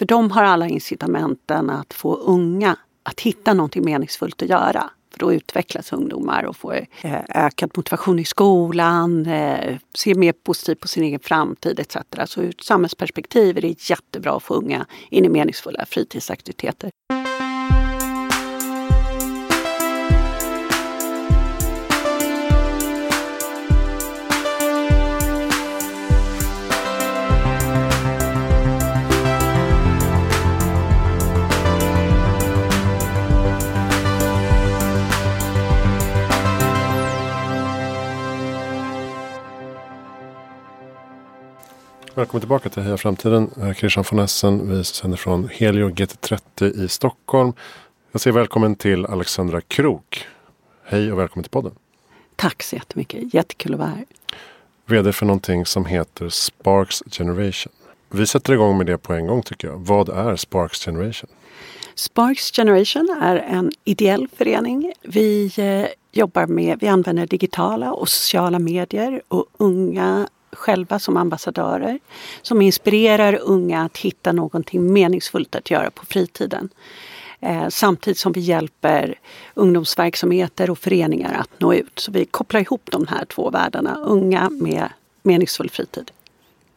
För 0.00 0.06
de 0.06 0.30
har 0.30 0.44
alla 0.44 0.68
incitamenten 0.68 1.70
att 1.70 1.94
få 1.94 2.14
unga 2.14 2.76
att 3.02 3.20
hitta 3.20 3.54
någonting 3.54 3.84
meningsfullt 3.84 4.42
att 4.42 4.48
göra. 4.48 4.90
För 5.12 5.18
då 5.18 5.32
utvecklas 5.32 5.92
ungdomar 5.92 6.44
och 6.44 6.56
får 6.56 6.86
eh, 7.02 7.20
ökad 7.28 7.70
motivation 7.76 8.18
i 8.18 8.24
skolan, 8.24 9.26
eh, 9.26 9.76
ser 9.98 10.14
mer 10.14 10.32
positivt 10.32 10.80
på 10.80 10.88
sin 10.88 11.04
egen 11.04 11.20
framtid 11.20 11.80
etc. 11.80 11.96
Så 12.26 12.42
ur 12.42 12.48
ett 12.48 12.64
samhällsperspektiv 12.64 13.56
är 13.56 13.62
det 13.62 13.90
jättebra 13.90 14.36
att 14.36 14.42
få 14.42 14.54
unga 14.54 14.86
in 15.10 15.24
i 15.24 15.28
meningsfulla 15.28 15.86
fritidsaktiviteter. 15.86 16.90
Välkommen 42.20 42.40
tillbaka 42.40 42.68
till 42.68 42.82
Heja 42.82 42.96
Framtiden. 42.96 43.50
Christian 43.76 44.04
von 44.10 44.18
Essen. 44.18 44.70
Vi 44.70 44.84
sänder 44.84 45.16
från 45.16 45.48
Helio 45.52 45.88
GT30 45.88 46.84
i 46.84 46.88
Stockholm. 46.88 47.52
Jag 48.12 48.20
säger 48.20 48.34
välkommen 48.34 48.74
till 48.74 49.06
Alexandra 49.06 49.60
Krok. 49.60 50.26
Hej 50.84 51.12
och 51.12 51.18
välkommen 51.18 51.44
till 51.44 51.50
podden. 51.50 51.72
Tack 52.36 52.62
så 52.62 52.76
jättemycket. 52.76 53.34
Jättekul 53.34 53.74
att 53.74 53.78
vara 53.78 53.88
här. 53.88 54.04
VD 54.86 55.12
för 55.12 55.26
någonting 55.26 55.66
som 55.66 55.84
heter 55.84 56.28
Sparks 56.28 57.02
Generation. 57.10 57.72
Vi 58.10 58.26
sätter 58.26 58.52
igång 58.52 58.78
med 58.78 58.86
det 58.86 58.98
på 58.98 59.12
en 59.12 59.26
gång 59.26 59.42
tycker 59.42 59.68
jag. 59.68 59.78
Vad 59.78 60.08
är 60.08 60.36
Sparks 60.36 60.84
Generation? 60.84 61.30
Sparks 61.94 62.52
Generation 62.52 63.18
är 63.22 63.36
en 63.36 63.72
ideell 63.84 64.28
förening. 64.36 64.92
Vi 65.02 65.52
eh, 65.56 65.86
jobbar 66.12 66.46
med, 66.46 66.78
vi 66.80 66.88
använder 66.88 67.26
digitala 67.26 67.92
och 67.92 68.08
sociala 68.08 68.58
medier 68.58 69.22
och 69.28 69.46
unga 69.56 70.28
själva 70.52 70.98
som 70.98 71.16
ambassadörer 71.16 71.98
som 72.42 72.62
inspirerar 72.62 73.38
unga 73.42 73.82
att 73.82 73.96
hitta 73.96 74.32
någonting 74.32 74.92
meningsfullt 74.92 75.54
att 75.54 75.70
göra 75.70 75.90
på 75.90 76.06
fritiden. 76.06 76.68
Eh, 77.40 77.68
samtidigt 77.68 78.18
som 78.18 78.32
vi 78.32 78.40
hjälper 78.40 79.18
ungdomsverksamheter 79.54 80.70
och 80.70 80.78
föreningar 80.78 81.34
att 81.34 81.60
nå 81.60 81.74
ut. 81.74 81.98
Så 81.98 82.12
vi 82.12 82.24
kopplar 82.24 82.60
ihop 82.60 82.82
de 82.84 83.06
här 83.06 83.24
två 83.24 83.50
världarna, 83.50 83.96
unga 83.96 84.50
med 84.50 84.88
meningsfull 85.22 85.70
fritid. 85.70 86.10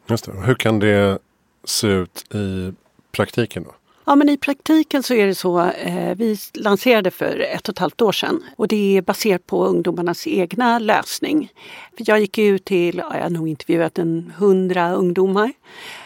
Just 0.06 0.24
det. 0.24 0.32
Hur 0.32 0.54
kan 0.54 0.78
det 0.78 1.18
se 1.64 1.86
ut 1.86 2.34
i 2.34 2.72
praktiken 3.12 3.62
då? 3.62 3.74
Ja 4.06 4.16
men 4.16 4.28
i 4.28 4.36
praktiken 4.36 5.02
så 5.02 5.14
är 5.14 5.26
det 5.26 5.34
så, 5.34 5.60
eh, 5.60 6.14
vi 6.16 6.38
lanserade 6.54 7.10
för 7.10 7.40
ett 7.40 7.68
och 7.68 7.72
ett 7.72 7.78
halvt 7.78 8.02
år 8.02 8.12
sedan 8.12 8.44
och 8.56 8.68
det 8.68 8.96
är 8.96 9.02
baserat 9.02 9.46
på 9.46 9.66
ungdomarnas 9.66 10.26
egna 10.26 10.78
lösning. 10.78 11.52
Jag 11.96 12.20
gick 12.20 12.38
ut 12.38 12.64
till, 12.64 12.98
ja, 12.98 13.16
jag 13.16 13.22
har 13.22 13.30
nog 13.30 13.48
intervjuat 13.48 13.98
en 13.98 14.32
hundra 14.36 14.92
ungdomar 14.92 15.52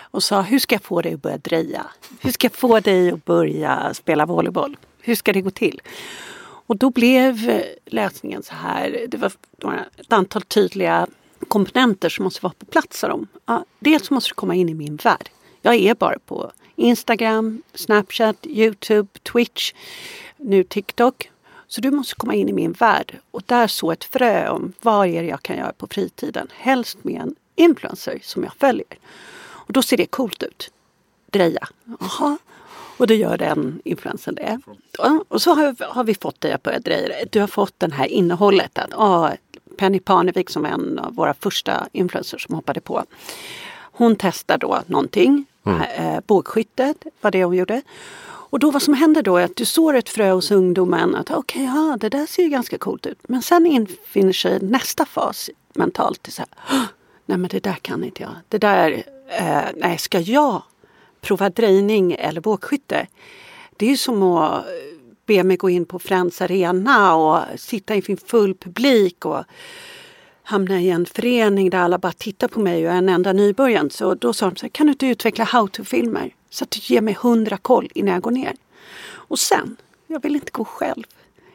och 0.01 0.23
sa 0.23 0.41
hur 0.41 0.59
ska 0.59 0.75
jag 0.75 0.83
få 0.83 1.03
dig 1.03 1.15
att 1.15 1.23
börja 1.23 1.39
dreja? 1.39 1.87
Hur 2.21 2.33
ska 2.33 2.45
jag 2.45 2.55
få 2.55 2.81
dig 2.81 3.11
att 3.11 3.25
börja 3.25 3.95
spela 3.95 4.27
volleyboll? 4.27 4.77
Hur 5.01 5.15
ska 5.15 5.33
det 5.33 5.41
gå 5.41 5.51
till? 5.51 5.81
Och 6.41 6.77
då 6.77 6.91
blev 6.91 7.63
lösningen 7.87 8.43
så 8.43 8.55
här, 8.55 9.07
det 9.09 9.17
var 9.17 9.33
ett 9.97 10.13
antal 10.13 10.43
tydliga 10.43 11.07
komponenter 11.49 12.09
som 12.09 12.25
måste 12.25 12.41
vara 12.43 12.55
på 12.59 12.67
plats. 12.67 13.05
Av 13.05 13.11
dem. 13.11 13.27
Ja, 13.47 13.65
dels 13.79 14.11
måste 14.11 14.31
du 14.31 14.35
komma 14.35 14.55
in 14.55 14.69
i 14.69 14.75
min 14.75 14.97
värld. 14.97 15.31
Jag 15.63 15.75
är 15.75 15.95
bara 15.95 16.19
på 16.19 16.53
Instagram, 16.79 17.63
Snapchat, 17.75 18.47
Youtube, 18.47 19.09
Twitch, 19.33 19.73
nu 20.37 20.65
TikTok. 20.65 21.31
Så 21.67 21.81
du 21.81 21.91
måste 21.91 22.15
komma 22.15 22.35
in 22.35 22.49
i 22.49 22.53
min 22.53 22.73
värld 22.73 23.19
och 23.31 23.43
där 23.47 23.67
så 23.67 23.93
ett 23.93 24.05
frö 24.05 24.49
om 24.49 24.73
vad 24.81 25.07
är 25.07 25.23
det 25.23 25.29
jag 25.29 25.43
kan 25.43 25.57
göra 25.57 25.73
på 25.73 25.87
fritiden. 25.87 26.49
Helst 26.55 27.05
med 27.05 27.23
en 27.23 27.35
influencer 27.57 28.19
som 28.23 28.45
jag 28.45 28.53
följer. 28.55 28.99
Och 29.41 29.73
då 29.73 29.83
ser 29.83 29.97
det 29.97 30.07
coolt 30.07 30.43
ut. 30.43 30.71
Dreja. 31.31 31.69
Jaha. 32.01 32.39
Och 32.97 33.07
då 33.07 33.15
gör 33.15 33.39
den 33.39 33.81
influensen 33.85 34.35
det. 34.35 34.61
Och 35.29 35.43
så 35.43 35.55
har, 35.81 36.05
vi 36.05 36.15
fått 36.15 36.41
dig 36.41 36.53
att 36.53 36.63
börja 36.63 36.79
dreja. 36.79 37.25
Du 37.31 37.41
har 37.41 37.47
fått 37.47 37.75
det 37.79 37.93
här 37.93 38.07
innehållet. 38.07 38.79
Att, 38.79 38.95
ah, 38.95 39.33
Penny 39.77 40.01
Parnevik 40.01 40.51
som 40.51 40.65
är 40.65 40.69
en 40.69 40.99
av 40.99 41.15
våra 41.15 41.35
första 41.35 41.89
influencers 41.93 42.47
som 42.47 42.55
hoppade 42.55 42.81
på. 42.81 43.05
Hon 43.93 44.17
testar 44.17 44.59
då 44.59 44.83
någonting 44.87 45.47
mm. 45.67 45.81
Eh, 45.81 46.21
bågskyttet 46.27 47.07
var 47.21 47.31
det 47.31 47.45
hon 47.45 47.57
gjorde. 47.57 47.83
Och 48.51 48.59
då 48.59 48.71
vad 48.71 48.83
som 48.83 48.95
händer 48.95 49.23
då 49.23 49.37
är 49.37 49.45
att 49.45 49.57
du 49.57 49.65
sår 49.65 49.95
ett 49.95 50.09
frö 50.09 50.31
hos 50.31 50.51
ungdomen 50.51 51.15
att 51.15 51.31
okej, 51.31 51.63
okay, 51.63 51.77
ja, 51.77 51.97
det 52.01 52.09
där 52.09 52.27
ser 52.27 52.43
ju 52.43 52.49
ganska 52.49 52.79
coolt 52.79 53.07
ut. 53.07 53.19
Men 53.29 53.43
sen 53.43 53.67
infinner 53.67 54.33
sig 54.33 54.59
nästa 54.63 55.07
fas 55.07 55.51
mentalt. 55.75 56.23
Till 56.23 56.33
så 56.33 56.43
här, 56.43 56.87
nej 57.27 57.39
men 57.39 57.49
det 57.49 57.63
där 57.63 57.75
kan 57.75 58.05
inte 58.05 58.23
jag. 58.23 58.33
Det 58.49 58.59
där, 58.59 59.03
eh, 59.29 59.63
nej 59.77 59.99
ska 59.99 60.21
jag 60.21 60.63
prova 61.21 61.51
drejning 61.51 62.13
eller 62.13 62.41
bågskytte? 62.41 63.07
Det 63.77 63.87
är 63.87 63.91
ju 63.91 63.97
som 63.97 64.23
att 64.23 64.59
eh, 64.59 64.73
be 65.27 65.43
mig 65.43 65.57
gå 65.57 65.71
in 65.71 65.85
på 65.85 65.99
Friends 65.99 66.43
Arena 66.43 67.15
och 67.15 67.61
sitta 67.61 67.95
inför 67.95 68.17
full 68.27 68.55
publik 68.55 69.25
och 69.25 69.45
hamna 70.49 70.81
i 70.81 70.91
en 70.91 71.07
förening 71.07 71.71
där 71.71 71.79
alla 71.79 71.99
bara 71.99 72.13
tittar 72.13 72.49
på 72.49 72.61
mig 72.61 72.77
och 72.77 72.83
jag 72.83 72.95
är 72.95 72.99
en 72.99 73.09
enda 73.09 73.33
nybörjare. 73.33 73.91
Så 73.91 74.15
då 74.15 74.33
sa 74.33 74.51
de 74.51 74.57
så 74.57 74.67
här, 74.67 74.71
kan 74.71 74.87
du 74.87 74.93
inte 74.93 75.07
utveckla 75.07 75.45
how-to-filmer 75.45 76.35
så 76.51 76.65
att 76.65 76.71
du 76.71 76.81
ger 76.83 77.01
mig 77.01 77.15
hundra 77.15 77.57
koll 77.57 77.89
innan 77.95 78.15
jag 78.15 78.23
går 78.23 78.31
ner? 78.31 78.53
Och 79.11 79.39
sen, 79.39 79.77
jag 80.07 80.23
vill 80.23 80.35
inte 80.35 80.51
gå 80.51 80.65
själv. 80.65 81.05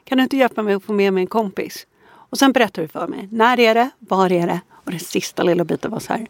Kan 0.04 0.18
du 0.18 0.24
inte 0.24 0.38
hjälpa 0.38 0.62
mig 0.64 0.74
att 0.74 0.84
få 0.84 0.94
med 0.94 1.14
mig 1.14 1.22
en 1.22 1.28
kompis? 1.28 1.88
Och 2.12 2.38
sen 2.38 2.52
berättar 2.52 2.82
du 2.82 2.88
för 2.88 3.08
mig, 3.08 3.28
när 3.32 3.60
är 3.60 3.74
det, 3.74 3.90
var 4.00 4.32
är 4.32 4.48
det? 4.48 4.62
Och 4.72 4.92
den 4.92 5.00
sista 5.00 5.44
lilla 5.44 5.64
biten 5.64 5.92
var 5.92 6.00
så 6.00 6.14
här, 6.14 6.28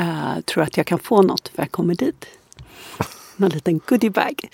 uh, 0.00 0.40
tror 0.40 0.62
att 0.62 0.76
jag 0.76 0.86
kan 0.86 0.98
få 0.98 1.22
något 1.22 1.48
för 1.48 1.62
jag 1.62 1.70
kommer 1.70 1.94
dit? 1.94 2.26
Någon 3.36 3.50
liten 3.50 3.80
goodiebag. 3.86 4.48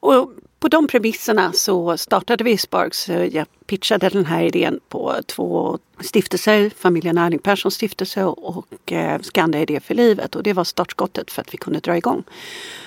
Och 0.00 0.32
på 0.60 0.68
de 0.68 0.86
premisserna 0.86 1.52
så 1.52 1.96
startade 1.96 2.44
vi 2.44 2.58
Sparks. 2.58 3.08
Eh, 3.08 3.24
jag 3.24 3.46
pitchade 3.66 4.08
den 4.08 4.26
här 4.26 4.42
idén 4.42 4.80
på 4.88 5.14
två 5.26 5.78
stiftelser, 6.00 6.70
familjen 6.76 7.18
Erling 7.18 7.38
Perssons 7.38 7.74
stiftelse 7.74 8.24
och 8.24 8.92
eh, 8.92 9.20
Skandia 9.20 9.62
Idé 9.62 9.80
för 9.80 9.94
livet 9.94 10.36
och 10.36 10.42
det 10.42 10.52
var 10.52 10.64
startskottet 10.64 11.30
för 11.30 11.42
att 11.42 11.54
vi 11.54 11.58
kunde 11.58 11.80
dra 11.80 11.96
igång. 11.96 12.24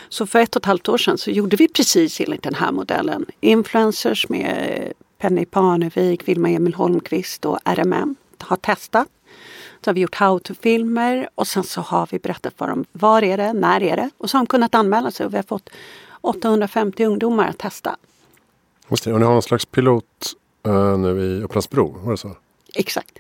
Så 0.10 0.26
för 0.26 0.40
ett 0.40 0.56
och 0.56 0.62
ett 0.62 0.66
halvt 0.66 0.90
år 0.90 0.98
sedan 0.98 1.18
så 1.18 1.32
gjorde 1.32 1.56
vi 1.56 1.68
precis 1.68 2.22
enligt 2.22 2.44
den 2.44 2.56
här 2.56 2.72
modellen. 2.72 3.26
Influencers 3.40 4.30
med 4.30 4.80
eh, 4.82 4.92
Penny 5.18 5.46
Parnevik, 5.46 6.28
Vilma 6.28 6.50
Emil 6.50 6.74
Holmqvist 6.74 7.46
och 7.46 7.60
RMM 7.66 8.16
har 8.38 8.58
testat. 8.58 9.08
Så 9.86 9.90
har 9.90 9.94
vi 9.94 10.02
gjort 10.02 10.16
how-to-filmer 10.16 11.30
och 11.36 11.48
sen 11.48 11.64
så 11.64 11.82
har 11.82 12.08
vi 12.12 12.20
berättat 12.20 12.54
för 12.58 12.68
dem 12.68 12.86
var 12.92 13.24
är 13.24 13.38
det, 13.38 13.54
när 13.54 13.84
är 13.84 13.96
det 13.96 14.10
och 14.18 14.30
så 14.30 14.38
har 14.38 14.46
de 14.46 14.48
kunnat 14.48 14.76
anmäla 14.76 15.12
sig 15.12 15.26
och 15.26 15.34
vi 15.34 15.38
har 15.38 15.44
fått 15.44 15.70
850 16.22 17.06
ungdomar 17.06 17.48
att 17.48 17.58
testa. 17.58 17.96
Just 18.90 19.04
det, 19.04 19.14
och 19.14 19.20
ni 19.20 19.26
har 19.26 19.34
någon 19.34 19.42
slags 19.42 19.66
pilot 19.66 20.06
uh, 20.68 20.98
nu 20.98 21.22
i 21.22 21.44
Upplandsbro, 21.44 22.00
var 22.04 22.12
det 22.12 22.18
så? 22.18 22.36
Exakt. 22.74 23.20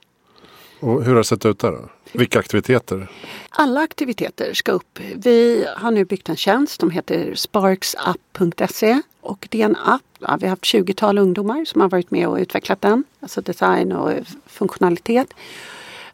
Och 0.79 1.03
hur 1.03 1.11
har 1.11 1.17
det 1.17 1.23
sett 1.23 1.45
ut 1.45 1.59
där 1.59 1.71
då? 1.71 1.89
Vilka 2.11 2.39
aktiviteter? 2.39 3.07
Alla 3.49 3.81
aktiviteter 3.81 4.53
ska 4.53 4.71
upp. 4.71 4.99
Vi 5.15 5.67
har 5.77 5.91
nu 5.91 6.05
byggt 6.05 6.29
en 6.29 6.35
tjänst 6.35 6.79
som 6.79 6.89
heter 6.89 7.35
sparksapp.se 7.35 9.01
och 9.21 9.47
det 9.51 9.61
är 9.61 9.65
en 9.65 9.75
app. 9.75 10.01
Ja, 10.19 10.37
vi 10.39 10.45
har 10.45 10.49
haft 10.49 10.63
20-tal 10.63 11.17
ungdomar 11.17 11.65
som 11.65 11.81
har 11.81 11.89
varit 11.89 12.11
med 12.11 12.27
och 12.27 12.37
utvecklat 12.37 12.81
den. 12.81 13.03
Alltså 13.19 13.41
design 13.41 13.91
och 13.91 14.11
funktionalitet. 14.45 15.33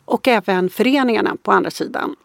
Och 0.06 0.28
även 0.28 0.69
föreningarna 0.69 1.38
på 1.44 1.52
andra 1.52 1.72
sidan. 1.72 2.16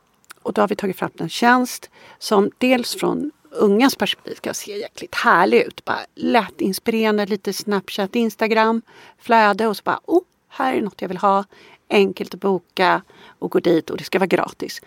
Och 0.42 0.52
då 0.52 0.62
har 0.62 0.68
vi 0.68 0.76
tagit 0.76 0.98
fram 0.98 1.10
en 1.18 1.28
tjänst 1.28 1.90
som 2.18 2.50
dels 2.58 2.94
från 2.94 3.30
ungas 3.52 3.96
perspektiv 3.96 4.34
ska 4.34 4.54
se 4.54 4.78
jäkligt 4.78 5.14
härlig 5.14 5.62
ut. 5.62 5.84
Bara 5.84 6.00
lätt 6.14 6.60
inspirerande, 6.60 7.26
lite 7.26 7.52
Snapchat, 7.52 8.16
Instagram, 8.16 8.82
flöde 9.18 9.66
och 9.66 9.76
så 9.76 9.82
bara 9.84 10.00
oh, 10.04 10.22
här 10.48 10.74
är 10.74 10.80
något 10.80 11.00
jag 11.00 11.08
vill 11.08 11.16
ha. 11.18 11.44
Enkelt 11.88 12.34
att 12.34 12.40
boka 12.40 13.02
och 13.38 13.50
gå 13.50 13.60
dit 13.60 13.90
och 13.90 13.96
det 13.96 14.04
ska 14.04 14.18
vara 14.18 14.26
gratis. 14.26 14.80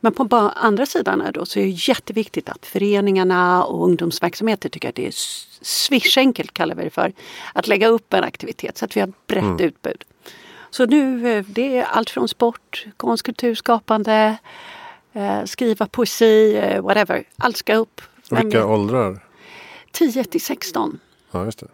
Men 0.00 0.12
på 0.12 0.52
andra 0.56 0.86
sidan 0.86 1.20
är 1.20 1.32
då 1.32 1.46
så 1.46 1.58
är 1.58 1.62
det 1.62 1.88
jätteviktigt 1.88 2.48
att 2.48 2.66
föreningarna 2.66 3.64
och 3.64 3.84
ungdomsverksamheter 3.84 4.68
tycker 4.68 4.88
att 4.88 4.94
det 4.94 5.06
är 5.06 5.14
swish-enkelt 5.60 6.54
kallar 6.54 6.74
vi 6.74 6.84
det 6.84 6.90
för. 6.90 7.12
Att 7.54 7.68
lägga 7.68 7.88
upp 7.88 8.14
en 8.14 8.24
aktivitet 8.24 8.78
så 8.78 8.84
att 8.84 8.96
vi 8.96 9.00
har 9.00 9.12
brett 9.26 9.42
mm. 9.42 9.60
utbud. 9.60 10.04
Så 10.70 10.86
nu 10.86 11.32
eh, 11.32 11.44
det 11.48 11.76
är 11.76 11.84
allt 11.84 12.10
från 12.10 12.28
sport, 12.28 12.86
konst, 12.96 13.22
kulturskapande, 13.22 14.36
eh, 15.12 15.44
skriva 15.44 15.86
poesi, 15.86 16.56
eh, 16.56 16.82
whatever. 16.82 17.24
Allt 17.36 17.56
ska 17.56 17.74
upp 17.74 18.00
vilka 18.36 18.58
Men, 18.58 18.68
åldrar? 18.68 19.24
10 19.92 20.24
till 20.24 20.40
16. 20.40 20.98
Ja, 21.30 21.44
just 21.44 21.58
det. 21.58 21.66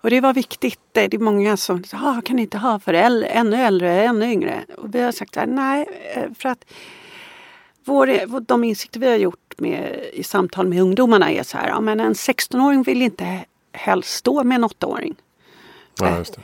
Och 0.00 0.10
det 0.10 0.20
var 0.20 0.34
viktigt. 0.34 0.80
Det 0.92 1.14
är 1.14 1.18
många 1.18 1.56
som 1.56 1.84
säger, 1.84 2.04
ah, 2.04 2.22
kan 2.24 2.38
inte 2.38 2.58
ha 2.58 2.78
för 2.78 2.94
äldre, 2.94 3.28
ännu 3.28 3.56
äldre, 3.56 4.04
ännu 4.04 4.32
yngre. 4.32 4.64
Och 4.78 4.94
vi 4.94 5.02
har 5.02 5.12
sagt 5.12 5.36
här, 5.36 5.46
nej, 5.46 5.88
eh, 6.14 6.24
för 6.38 6.48
att 6.48 6.64
vår, 7.84 8.40
de 8.40 8.64
insikter 8.64 9.00
vi 9.00 9.06
har 9.06 9.16
gjort 9.16 9.54
med, 9.58 10.04
i 10.12 10.22
samtal 10.22 10.68
med 10.68 10.82
ungdomarna 10.82 11.30
är 11.30 11.42
så 11.42 11.58
här, 11.58 11.68
ja, 11.68 11.80
men 11.80 12.00
en 12.00 12.12
16-åring 12.12 12.82
vill 12.82 13.02
inte 13.02 13.44
helst 13.72 14.10
stå 14.10 14.44
med 14.44 14.54
en 14.54 14.64
8-åring. 14.64 15.14
Ja, 16.00 16.18
just 16.18 16.34
det. 16.34 16.42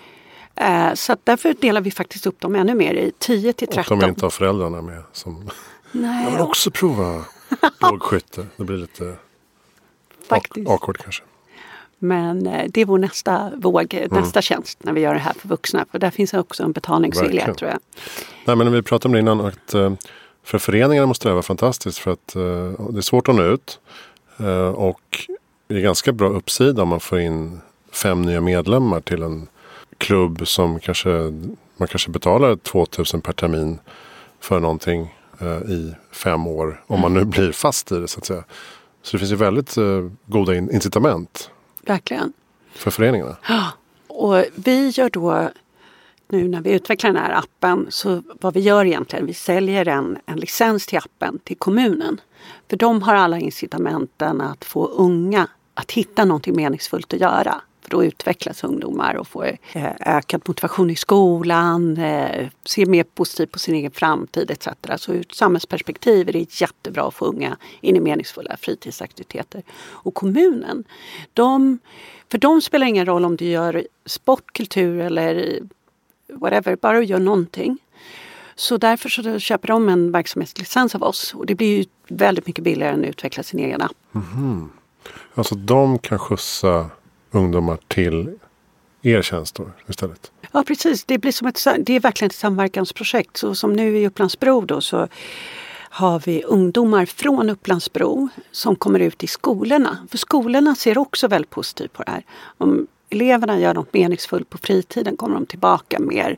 Eh, 0.65 0.95
så 0.95 1.17
därför 1.25 1.55
delar 1.61 1.81
vi 1.81 1.91
faktiskt 1.91 2.27
upp 2.27 2.41
dem 2.41 2.55
ännu 2.55 2.75
mer 2.75 2.95
i 2.95 3.13
10 3.19 3.53
till 3.53 3.69
13. 3.69 3.97
Och 3.97 4.03
de 4.03 4.09
inte 4.09 4.25
har 4.25 4.31
föräldrarna 4.31 4.83
med. 4.83 5.03
Som... 5.13 5.51
Nej, 5.93 6.25
Jag 6.25 6.31
vill 6.31 6.41
också 6.41 6.71
prova 6.71 7.25
bågskytte. 7.81 8.47
Det 8.57 8.65
blir 8.65 8.77
lite 8.77 9.17
faktiskt. 10.39 10.69
awkward 10.71 10.99
kanske. 10.99 11.23
Men 11.99 12.47
eh, 12.47 12.65
det 12.69 12.81
är 12.81 12.85
vår 12.85 12.99
nästa 12.99 13.51
våg, 13.57 13.95
Mm. 13.95 14.09
nästa 14.23 14.43
tjänst 14.43 14.85
när 14.85 14.93
vi 14.93 15.01
gör 15.01 15.15
det 15.15 15.21
här 15.21 15.33
för 15.33 15.49
vuxna. 15.49 15.85
För 15.91 15.99
där 15.99 16.11
finns 16.11 16.35
också 16.35 16.63
en 16.63 16.73
betalningsvilja 16.73 17.47
Verkligen. 17.47 17.57
tror 17.57 17.71
jag. 17.71 17.79
Nej, 18.45 18.57
men 18.57 18.73
vi 18.73 18.83
pratade 18.83 19.09
om 19.09 19.13
det 19.13 19.19
innan. 19.19 19.41
Att, 19.41 19.75
eh, 19.75 19.93
för 20.45 20.59
föreningarna 20.59 21.07
måste 21.07 21.25
det 21.25 21.31
här 21.31 21.35
vara 21.35 21.43
fantastiskt. 21.43 21.99
För 21.99 22.11
att 22.11 22.37
eh, 22.37 22.43
det 22.93 22.99
är 22.99 23.01
svårt 23.01 23.29
att 23.29 23.35
nå 23.35 23.43
ut. 23.45 23.81
Och 24.75 25.29
det 25.69 25.75
är 25.77 25.81
ganska 25.81 26.13
bra 26.13 26.29
uppsida 26.29 26.83
om 26.83 26.89
man 26.89 27.01
får 27.01 27.21
in 27.21 27.61
fem 27.93 28.23
nya 28.23 28.41
medlemmar 28.41 29.01
till 29.01 29.23
en 29.23 29.49
klubb 29.99 30.49
som 30.49 30.81
kanske 30.81 31.09
man 31.77 31.89
kanske 31.89 32.11
betalar 32.11 32.57
2000 32.57 33.21
per 33.21 33.33
termin 33.33 33.79
för 34.41 34.61
någonting 34.61 35.15
i 35.69 35.95
fem 36.13 36.47
år. 36.47 36.83
Om 36.87 37.01
man 37.01 37.15
nu 37.15 37.25
blir 37.25 37.53
fast 37.53 37.93
i 37.93 37.95
det 37.95 38.09
så 38.09 38.19
att 38.19 38.27
säga. 38.27 38.45
Så 39.03 39.13
det 39.17 39.19
finns 39.19 39.33
ju 39.33 39.37
väldigt 39.37 39.77
eh, 39.77 40.09
goda 40.27 40.55
in- 40.55 40.71
incitament 40.71 41.51
Verkligen. 41.83 42.33
för 42.73 42.91
föreningarna. 42.91 43.37
Och 44.09 44.45
vi 44.55 44.89
gör 44.89 45.11
då, 45.11 45.51
nu 46.29 46.49
när 46.49 46.61
vi 46.61 46.71
utvecklar 46.73 47.13
den 47.13 47.23
här 47.23 47.39
appen, 47.39 47.87
så 47.91 48.23
vad 48.41 48.55
vi 48.55 48.61
gör 48.61 48.85
egentligen, 48.85 49.27
vi 49.27 49.35
säljer 49.35 49.89
en, 49.89 50.19
en 50.27 50.37
licens 50.39 50.87
till 50.87 50.99
appen 50.99 51.39
till 51.45 51.57
kommunen. 51.57 52.21
För 52.71 52.77
de 52.77 53.03
har 53.03 53.15
alla 53.15 53.39
incitamenten 53.39 54.41
att 54.41 54.65
få 54.65 54.87
unga 54.87 55.49
att 55.75 55.91
hitta 55.93 56.25
någonting 56.25 56.57
meningsfullt 56.57 57.15
att 57.15 57.21
göra. 57.21 57.61
För 57.83 57.91
då 57.91 58.05
utvecklas 58.05 58.65
ungdomar 58.65 59.15
och 59.15 59.29
får 59.29 59.59
eh, 59.73 59.93
ökad 60.01 60.43
motivation 60.49 60.91
i 60.91 60.97
skolan, 60.97 61.97
eh, 61.97 62.49
ser 62.65 62.87
mer 62.87 63.05
positivt 63.05 63.53
på 63.53 63.59
sin 63.59 63.75
egen 63.75 63.91
framtid 63.91 64.51
etc. 64.51 64.69
Så 64.97 65.13
ur 65.13 65.21
ett 65.21 65.35
samhällsperspektiv 65.35 66.29
är 66.29 66.33
det 66.33 66.61
jättebra 66.61 67.09
att 67.09 67.15
få 67.15 67.25
unga 67.25 67.57
in 67.81 67.97
i 67.97 68.01
meningsfulla 68.01 68.57
fritidsaktiviteter. 68.57 69.63
Och 69.81 70.15
kommunen, 70.15 70.85
de, 71.33 71.79
för 72.31 72.39
dem 72.39 72.63
spelar 72.63 72.87
ingen 72.87 73.07
roll 73.07 73.25
om 73.25 73.37
du 73.37 73.45
gör 73.45 73.87
sport, 74.07 74.53
kultur 74.53 75.01
eller 75.01 75.61
whatever, 76.33 76.77
bara 76.77 76.99
du 76.99 77.05
gör 77.05 77.19
någonting. 77.19 77.79
Så 78.55 78.77
därför 78.77 79.09
så 79.09 79.39
köper 79.39 79.69
de 79.69 79.89
en 79.89 80.13
verksamhetslicens 80.13 80.95
av 80.95 81.03
oss 81.03 81.35
och 81.35 81.47
det 81.47 81.55
blir 81.55 81.77
ju 81.79 81.85
väldigt 82.09 82.47
mycket 82.47 82.65
billigare 82.65 82.95
än 82.95 83.01
att 83.01 83.07
utveckla 83.07 83.43
sin 83.43 83.61
egen 83.61 83.83
app. 83.83 83.97
Mhm. 84.13 84.71
Alltså 85.35 85.55
de 85.55 85.99
kan 85.99 86.19
skjutsa 86.19 86.91
ungdomar 87.31 87.79
till 87.89 88.39
er 89.03 89.23
tjänst 89.23 89.55
då 89.55 89.71
istället. 89.89 90.33
Ja 90.53 90.65
precis, 90.67 91.05
det, 91.05 91.19
blir 91.19 91.33
som 91.33 91.47
ett, 91.47 91.67
det 91.79 91.93
är 91.93 92.01
verkligen 92.01 92.31
ett 92.31 92.37
samverkansprojekt. 92.37 93.37
Så 93.37 93.55
som 93.55 93.73
nu 93.73 93.99
i 93.99 94.07
Upplandsbro 94.07 94.61
då 94.61 94.81
så 94.81 95.09
har 95.93 96.23
vi 96.27 96.43
ungdomar 96.43 97.07
från 97.07 97.51
Upplandsbro 97.51 98.29
som 98.53 98.77
kommer 98.77 99.01
ut 99.01 99.25
i 99.25 99.27
skolorna. 99.27 99.99
För 100.11 100.19
skolorna 100.19 100.75
ser 100.75 100.99
också 100.99 101.29
väldigt 101.29 101.51
positivt 101.51 101.93
på 101.93 102.03
det 102.03 102.11
här. 102.11 102.25
Om 102.59 102.87
eleverna 103.11 103.59
gör 103.59 103.75
något 103.75 103.95
meningsfullt 103.95 104.51
på 104.51 104.59
fritiden 104.59 105.17
kommer 105.17 105.35
de 105.35 105.47
tillbaka 105.47 105.99
mer 105.99 106.37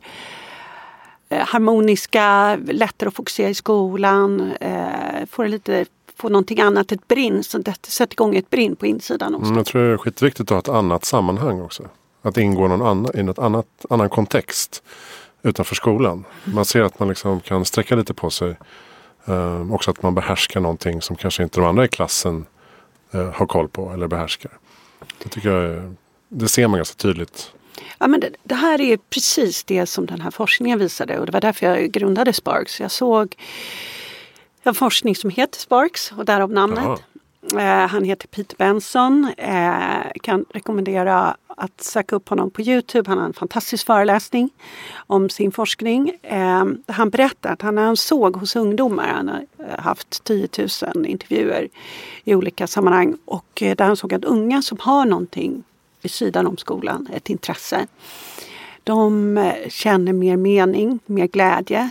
eh, 1.29 1.47
harmoniska, 1.47 2.55
lättare 2.55 3.07
att 3.07 3.15
fokusera 3.15 3.49
i 3.49 3.53
skolan, 3.53 4.51
eh, 4.59 5.19
får 5.19 5.27
får 5.27 5.47
lite 5.47 5.85
få 6.23 6.29
någonting 6.29 6.61
annat, 6.61 6.91
ett 6.91 7.07
brinn, 7.07 7.43
så 7.43 7.57
det 7.57 7.85
sätter 7.85 8.13
igång 8.13 8.35
ett 8.35 8.49
brinn 8.49 8.75
på 8.75 8.85
insidan. 8.85 9.35
Mm, 9.35 9.57
jag 9.57 9.65
tror 9.65 9.81
det 9.81 9.93
är 9.93 9.97
skitviktigt 9.97 10.41
att 10.41 10.49
ha 10.49 10.59
ett 10.59 10.77
annat 10.77 11.05
sammanhang 11.05 11.61
också. 11.61 11.83
Att 12.21 12.37
ingå 12.37 12.67
någon 12.67 12.81
annan, 12.81 13.11
i 13.15 13.23
något 13.23 13.39
annat, 13.39 13.67
annan 13.89 14.09
kontext 14.09 14.83
utanför 15.41 15.75
skolan. 15.75 16.25
Man 16.43 16.65
ser 16.65 16.81
att 16.81 16.99
man 16.99 17.07
liksom 17.07 17.39
kan 17.39 17.65
sträcka 17.65 17.95
lite 17.95 18.13
på 18.13 18.29
sig. 18.29 18.55
Eh, 19.25 19.73
också 19.73 19.91
att 19.91 20.03
man 20.03 20.15
behärskar 20.15 20.59
någonting 20.59 21.01
som 21.01 21.15
kanske 21.15 21.43
inte 21.43 21.59
de 21.59 21.65
andra 21.65 21.85
i 21.85 21.87
klassen 21.87 22.45
eh, 23.11 23.31
har 23.31 23.45
koll 23.45 23.67
på 23.67 23.91
eller 23.93 24.07
behärskar. 24.07 24.51
Det 25.23 25.29
tycker 25.29 25.49
jag 25.49 25.95
det 26.29 26.47
ser 26.47 26.67
man 26.67 26.77
ganska 26.77 26.95
tydligt. 26.95 27.51
Ja, 27.99 28.07
men 28.07 28.19
det, 28.19 28.29
det 28.43 28.55
här 28.55 28.81
är 28.81 28.97
precis 28.97 29.63
det 29.63 29.85
som 29.85 30.05
den 30.05 30.21
här 30.21 30.31
forskningen 30.31 30.79
visade 30.79 31.19
och 31.19 31.25
det 31.25 31.31
var 31.31 31.41
därför 31.41 31.65
jag 31.65 31.91
grundade 31.91 32.33
Sparks. 32.33 32.79
Jag 32.79 32.91
såg 32.91 33.35
en 34.63 34.75
forskning 34.75 35.15
som 35.15 35.29
heter 35.29 35.59
Sparks 35.59 36.11
och 36.11 36.25
därav 36.25 36.51
namnet. 36.51 37.03
Eh, 37.53 37.87
han 37.87 38.03
heter 38.03 38.27
Peter 38.27 38.57
Benson. 38.57 39.33
Eh, 39.37 40.11
kan 40.21 40.45
rekommendera 40.49 41.35
att 41.47 41.81
söka 41.81 42.15
upp 42.15 42.29
honom 42.29 42.49
på 42.51 42.61
Youtube. 42.61 43.09
Han 43.09 43.17
har 43.17 43.25
en 43.25 43.33
fantastisk 43.33 43.85
föreläsning 43.85 44.49
om 44.95 45.29
sin 45.29 45.51
forskning. 45.51 46.11
Eh, 46.21 46.65
han 46.87 47.09
berättar 47.09 47.53
att 47.53 47.61
han, 47.61 47.75
när 47.75 47.83
han 47.83 47.97
såg 47.97 48.35
hos 48.35 48.55
ungdomar, 48.55 49.07
han 49.07 49.27
har 49.27 49.45
eh, 49.59 49.79
haft 49.79 50.23
10 50.23 50.47
000 50.93 51.05
intervjuer 51.05 51.69
i 52.23 52.35
olika 52.35 52.67
sammanhang 52.67 53.17
och 53.25 53.61
eh, 53.61 53.75
där 53.75 53.85
han 53.85 53.97
såg 53.97 54.13
att 54.13 54.25
unga 54.25 54.61
som 54.61 54.77
har 54.81 55.05
någonting 55.05 55.63
vid 56.01 56.11
sidan 56.11 56.47
om 56.47 56.57
skolan, 56.57 57.07
ett 57.13 57.29
intresse. 57.29 57.87
De 58.83 59.37
eh, 59.37 59.69
känner 59.69 60.13
mer 60.13 60.37
mening, 60.37 60.99
mer 61.05 61.27
glädje. 61.27 61.89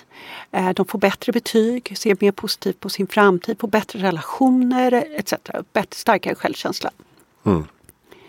Eh, 0.50 0.70
De 0.70 0.86
får 0.86 0.98
bättre 0.98 1.32
betyg, 1.32 1.92
ser 1.98 2.16
mer 2.20 2.32
positivt 2.32 2.80
på 2.80 2.88
sin 2.88 3.06
framtid, 3.06 3.56
får 3.60 3.68
bättre 3.68 3.98
relationer 3.98 5.04
etc. 5.18 5.34
Bättre, 5.72 5.96
starkare 5.96 6.34
självkänsla. 6.34 6.90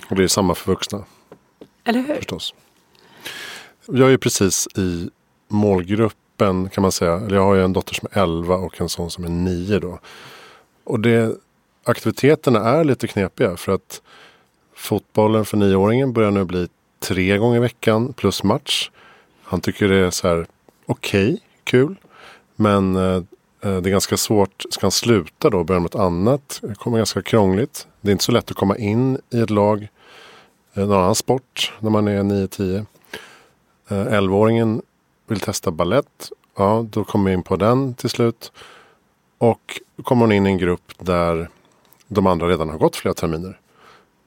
Och 0.10 0.15
det 0.15 0.24
är 0.24 0.27
samma 0.27 0.56
för 0.56 0.71
vuxna 0.71 1.04
Eller 1.83 2.00
hur? 2.00 2.15
förstås. 2.15 2.54
Jag 3.86 4.13
är 4.13 4.18
precis 4.18 4.68
i 4.77 5.10
målgruppen 5.48 6.69
kan 6.69 6.81
man 6.81 6.92
säga. 6.92 7.13
Eller 7.15 7.36
jag 7.36 7.44
har 7.44 7.56
ju 7.56 7.63
en 7.63 7.74
dotter 7.74 7.94
som 7.95 8.07
är 8.12 8.24
11 8.24 8.56
och 8.56 8.81
en 8.81 8.89
son 8.89 9.12
som 9.12 9.24
är 9.24 9.30
9 9.30 9.80
då. 9.80 10.00
Och 10.83 11.00
det, 11.00 11.36
aktiviteterna 11.83 12.60
är 12.69 12.83
lite 12.83 13.07
knepiga 13.07 13.57
för 13.57 13.71
att 13.71 14.01
fotbollen 14.75 15.45
för 15.45 15.57
nioåringen 15.57 16.13
börjar 16.13 16.31
nu 16.31 16.44
bli 16.45 16.68
tre 17.03 17.38
gånger 17.38 17.57
i 17.57 17.59
veckan 17.59 18.13
plus 18.13 18.44
match. 18.44 18.89
Han 19.44 19.61
tycker 19.61 19.88
det 19.88 19.97
är 19.97 20.09
så 20.09 20.27
här 20.27 20.47
okej, 20.85 21.39
kul. 21.63 21.95
Men 22.55 22.95
eh, 22.95 23.15
eh 23.61 23.81
det 23.81 23.89
är 23.89 23.91
ganska 23.91 24.17
svårt. 24.17 24.63
Ska 24.69 24.85
han 24.85 24.91
sluta 24.91 25.50
då 25.50 25.59
och 25.59 25.65
börja 25.65 25.79
med 25.79 25.89
ett 25.89 25.95
annat? 25.95 26.59
Det 26.61 26.75
kommer 26.75 26.97
ganska 26.97 27.21
krångligt. 27.21 27.88
Det 28.01 28.09
är 28.09 28.11
inte 28.11 28.23
så 28.23 28.31
lätt 28.31 28.51
att 28.51 28.57
komma 28.57 28.77
in 28.77 29.17
i 29.29 29.39
ett 29.39 29.50
lag. 29.50 29.88
Eh, 30.74 30.88
någon 30.88 30.98
annan 30.98 31.15
sport 31.15 31.74
när 31.79 31.89
man 31.89 32.07
är 32.07 32.24
9-10. 32.24 32.86
Eh, 33.89 33.95
11-åringen 33.95 34.81
vill 35.27 35.39
testa 35.39 35.72
ballett. 35.72 36.31
Ja, 36.55 36.86
då 36.89 37.03
kommer 37.03 37.29
vi 37.29 37.33
in 37.33 37.43
på 37.43 37.55
den 37.55 37.93
till 37.93 38.10
slut. 38.10 38.51
Och 39.38 39.81
då 39.95 40.03
kommer 40.03 40.22
hon 40.22 40.31
in 40.31 40.48
i 40.48 40.50
en 40.50 40.57
grupp 40.57 40.93
där 41.00 41.50
de 42.07 42.27
andra 42.27 42.48
redan 42.48 42.69
har 42.69 42.77
gått 42.77 42.95
flera 42.95 43.13
terminer. 43.13 43.60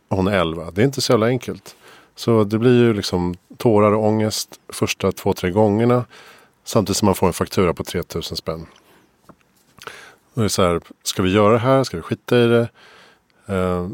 Och 0.09 0.17
hon 0.17 0.27
är 0.27 0.39
11. 0.39 0.71
Det 0.71 0.81
är 0.81 0.85
inte 0.85 1.01
så 1.01 1.13
jävla 1.13 1.27
enkelt. 1.27 1.77
Så 2.17 2.45
det 2.45 2.59
blir 2.59 2.79
ju 2.79 2.95
liksom 2.95 3.35
tårar 3.57 3.93
och 3.93 4.05
ångest 4.05 4.61
första 4.69 5.13
två, 5.13 5.33
tre 5.33 5.51
gångerna. 5.51 6.05
Samtidigt 6.65 6.97
som 6.97 7.07
man 7.07 7.15
får 7.15 7.27
en 7.27 7.33
faktura 7.33 7.75
på 7.75 7.85
3000 7.85 8.37
spänn. 8.37 8.67
Och 10.35 10.41
det 10.41 10.45
är 10.45 10.49
så 10.49 10.63
här, 10.63 10.81
ska 11.03 11.23
vi 11.23 11.33
göra 11.33 11.53
det 11.53 11.59
här? 11.59 11.85
Ska 11.85 11.97
vi 11.97 12.03
skita 12.03 12.39
i 12.39 12.47
det? 12.47 12.69
Eh, 13.47 13.89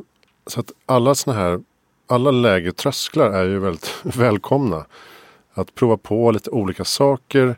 så 0.47 0.61
att 0.61 0.73
alla 0.87 1.15
såna 1.15 1.37
här, 1.37 1.61
alla 2.07 2.31
lägre 2.31 2.73
trösklar 2.73 3.31
är 3.31 3.45
ju 3.45 3.59
väldigt 3.59 3.95
välkomna. 4.03 4.87
Att 5.55 5.75
prova 5.75 5.97
på 5.97 6.31
lite 6.31 6.51
olika 6.51 6.85
saker. 6.85 7.57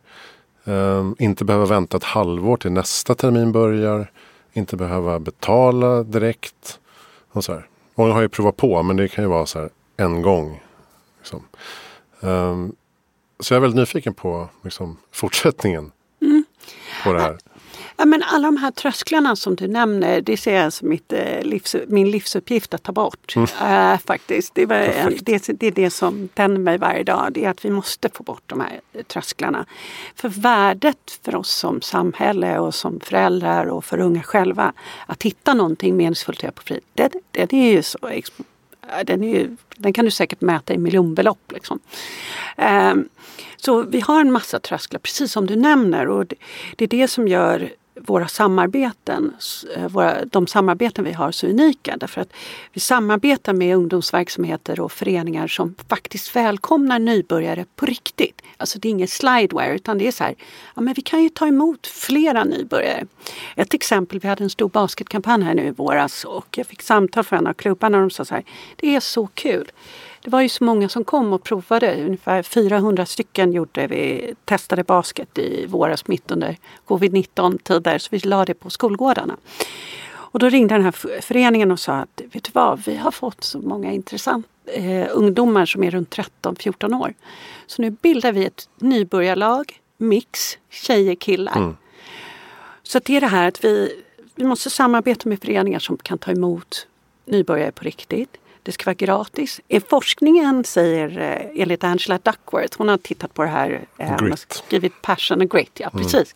Eh, 0.65 1.11
inte 1.19 1.45
behöva 1.45 1.67
vänta 1.67 1.97
ett 1.97 2.05
halvår 2.05 2.57
till 2.57 2.73
nästa 2.73 3.15
termin 3.15 3.53
börjar. 3.53 4.11
Inte 4.53 4.77
behöva 4.77 5.19
betala 5.19 6.03
direkt. 6.03 6.81
Och 7.33 7.45
så 7.45 7.53
här. 7.53 7.69
Många 7.95 8.13
har 8.13 8.23
ju 8.23 8.29
provat 8.29 8.57
på 8.57 8.83
men 8.83 8.97
det 8.97 9.09
kan 9.09 9.25
ju 9.25 9.31
vara 9.31 9.47
så 9.47 9.59
här 9.59 9.71
en 9.97 10.23
gång. 10.23 10.63
Liksom. 11.19 11.45
Eh, 12.21 12.57
så 13.41 13.55
jag 13.55 13.57
är 13.57 13.61
väldigt 13.61 13.79
nyfiken 13.79 14.15
på 14.15 14.49
liksom, 14.63 14.97
fortsättningen 15.13 15.93
på 17.05 17.13
det 17.13 17.21
här. 17.21 17.39
Ja, 17.97 18.05
men 18.05 18.23
alla 18.23 18.49
de 18.49 18.57
här 18.57 18.71
trösklarna 18.71 19.37
som 19.37 19.57
du 19.57 19.69
nämner, 19.69 20.21
det 20.21 20.37
ser 20.37 20.63
jag 20.63 20.73
som 20.73 20.89
mitt, 20.89 21.13
eh, 21.13 21.43
livs, 21.43 21.77
min 21.87 22.11
livsuppgift 22.11 22.75
att 22.75 22.83
ta 22.83 22.93
bort. 22.93 23.35
Eh, 23.37 23.99
faktiskt. 23.99 24.55
Det, 24.55 24.67
var, 24.67 24.77
det, 25.23 25.61
det 25.61 25.67
är 25.67 25.71
det 25.71 25.91
som 25.91 26.29
tänder 26.29 26.61
mig 26.61 26.79
varje 26.79 27.05
dag. 27.05 27.33
Det 27.33 27.45
är 27.45 27.51
att 27.51 27.65
vi 27.65 27.71
måste 27.71 28.09
få 28.09 28.23
bort 28.23 28.43
de 28.47 28.61
här 28.61 28.81
trösklarna. 29.07 29.67
För 30.15 30.29
värdet 30.29 31.21
för 31.23 31.35
oss 31.35 31.51
som 31.51 31.81
samhälle 31.81 32.59
och 32.59 32.75
som 32.75 33.01
föräldrar 33.01 33.67
och 33.67 33.85
för 33.85 34.01
unga 34.01 34.23
själva 34.23 34.73
att 35.07 35.23
hitta 35.23 35.55
någonting 35.55 35.97
meningsfullt 35.97 36.39
att 36.39 36.43
göra 36.43 36.53
på 36.53 36.63
fritid. 36.63 36.85
Den, 36.95 37.11
den 37.31 37.55
är 37.61 37.73
ju 37.73 37.83
så 37.83 37.99
Eh, 38.93 39.05
den, 39.05 39.25
är 39.25 39.39
ju, 39.39 39.57
den 39.77 39.93
kan 39.93 40.05
du 40.05 40.11
säkert 40.11 40.41
mäta 40.41 40.75
i 40.75 40.79
miljonbelopp. 40.79 41.53
Liksom. 41.53 41.79
Ehm, 42.57 43.09
så 43.57 43.83
vi 43.83 44.01
har 44.01 44.21
en 44.21 44.33
massa 44.33 44.61
trösklar, 44.61 45.01
precis 45.01 45.33
som 45.33 45.47
du 45.47 45.57
nämner. 45.57 46.09
Och 46.09 46.27
det 46.77 46.85
är 46.85 46.89
det 46.89 47.09
som 47.09 47.29
gör 47.29 47.71
våra 48.01 48.29
samarbeten, 48.29 49.35
eh, 49.77 49.89
våra, 49.89 50.25
de 50.25 50.47
samarbeten 50.47 51.05
vi 51.05 51.13
har 51.13 51.33
så 51.33 51.47
unika. 51.47 51.97
Därför 51.97 52.21
att 52.21 52.33
vi 52.73 52.81
samarbetar 52.81 53.53
med 53.53 53.77
ungdomsverksamheter 53.77 54.81
och 54.81 54.93
föreningar 54.93 55.47
som 55.47 55.75
faktiskt 55.89 56.37
välkomnar 56.37 56.99
nybörjare 56.99 57.65
på 57.77 57.87
riktigt. 57.87 58.43
Alltså 58.57 58.79
det 58.79 58.89
är 58.89 58.91
inget 58.91 59.11
slideware 59.11 59.75
utan 59.75 59.99
det 59.99 60.07
är 60.07 60.13
så 60.13 60.25
här, 60.25 60.35
ja 60.75 60.83
men 60.83 60.95
vi 60.95 61.03
kan 61.03 61.23
ju 61.23 61.29
ta 61.29 61.47
emot 61.47 61.87
flera 61.87 62.45
nybörjare. 62.45 63.07
Ett 63.57 63.75
exempel, 63.75 64.19
vi 64.19 64.29
hade 64.29 64.45
en 64.45 64.51
stor 64.51 64.69
basketkampanj 64.69 65.45
här 65.45 65.55
nu 65.55 65.67
i 65.67 65.71
våras 65.71 66.25
och 66.25 66.59
jag 66.59 66.67
fick 66.67 66.83
samtal 66.83 67.25
från 67.25 67.39
en 67.39 67.47
av 67.47 67.53
klubbarna 67.53 67.99
och 67.99 68.03
de 68.03 68.11
sa 68.11 68.25
så 68.25 68.35
här, 68.35 68.45
det 68.77 68.97
är 68.97 69.01
så 69.01 69.27
kul. 69.27 69.71
Det 70.25 70.31
var 70.31 70.41
ju 70.41 70.49
så 70.49 70.65
många 70.65 70.89
som 70.89 71.05
kom 71.05 71.33
och 71.33 71.43
provade. 71.43 72.05
Ungefär 72.05 72.43
400 72.43 73.07
stycken 73.07 73.53
gjorde 73.53 73.87
vi, 73.87 74.35
testade 74.45 74.85
basket 74.85 75.39
i 75.39 75.67
våras 75.67 76.07
mitt 76.07 76.31
under 76.31 76.57
covid-19 76.87 77.59
tider. 77.59 77.99
Så 77.99 78.09
vi 78.11 78.19
la 78.19 78.45
det 78.45 78.55
på 78.55 78.71
skolgårdarna. 78.71 79.37
Och 80.07 80.39
då 80.39 80.49
ringde 80.49 80.75
den 80.75 80.83
här 80.83 81.21
föreningen 81.21 81.71
och 81.71 81.81
sa 81.81 81.93
att 81.93 82.23
vet 82.33 82.45
du 82.45 82.51
vad, 82.53 82.85
vi 82.87 82.97
har 82.97 83.11
fått 83.11 83.45
så 83.45 83.59
många 83.59 83.93
intressanta 83.93 84.49
eh, 84.67 85.09
ungdomar 85.13 85.67
som 85.67 85.85
är 85.85 85.91
runt 85.91 86.17
13-14 86.43 87.01
år. 87.01 87.15
Så 87.67 87.83
nu 87.83 87.91
bildar 87.91 88.33
vi 88.33 88.45
ett 88.45 88.69
nybörjarlag, 88.79 89.81
mix, 89.97 90.59
tjejer, 90.71 91.15
killar. 91.15 91.57
Mm. 91.57 91.77
Så 92.83 92.99
det 92.99 93.17
är 93.17 93.21
det 93.21 93.27
här 93.27 93.49
att 93.49 93.65
vi, 93.65 94.03
vi 94.35 94.45
måste 94.45 94.71
samarbeta 94.71 95.29
med 95.29 95.41
föreningar 95.41 95.79
som 95.79 95.97
kan 95.97 96.19
ta 96.19 96.31
emot 96.31 96.87
nybörjare 97.25 97.73
på 97.73 97.85
riktigt. 97.85 98.37
Det 98.65 98.73
ska 98.73 98.85
vara 98.85 98.95
gratis. 98.95 99.61
Forskningen 99.89 100.65
säger 100.65 101.19
eh, 101.19 101.63
enligt 101.63 101.85
Angela 101.85 102.19
Duckworth, 102.19 102.79
hon 102.79 102.89
har 102.89 102.97
tittat 102.97 103.35
på 103.35 103.43
det 103.43 103.49
här. 103.49 103.87
Eh, 103.99 104.09
hon 104.21 104.31
har 104.31 104.37
skrivit 104.37 105.03
Passion 105.03 105.41
och 105.41 105.51
Grit, 105.51 105.81
ja 105.81 105.91
mm. 105.93 106.05
precis. 106.05 106.35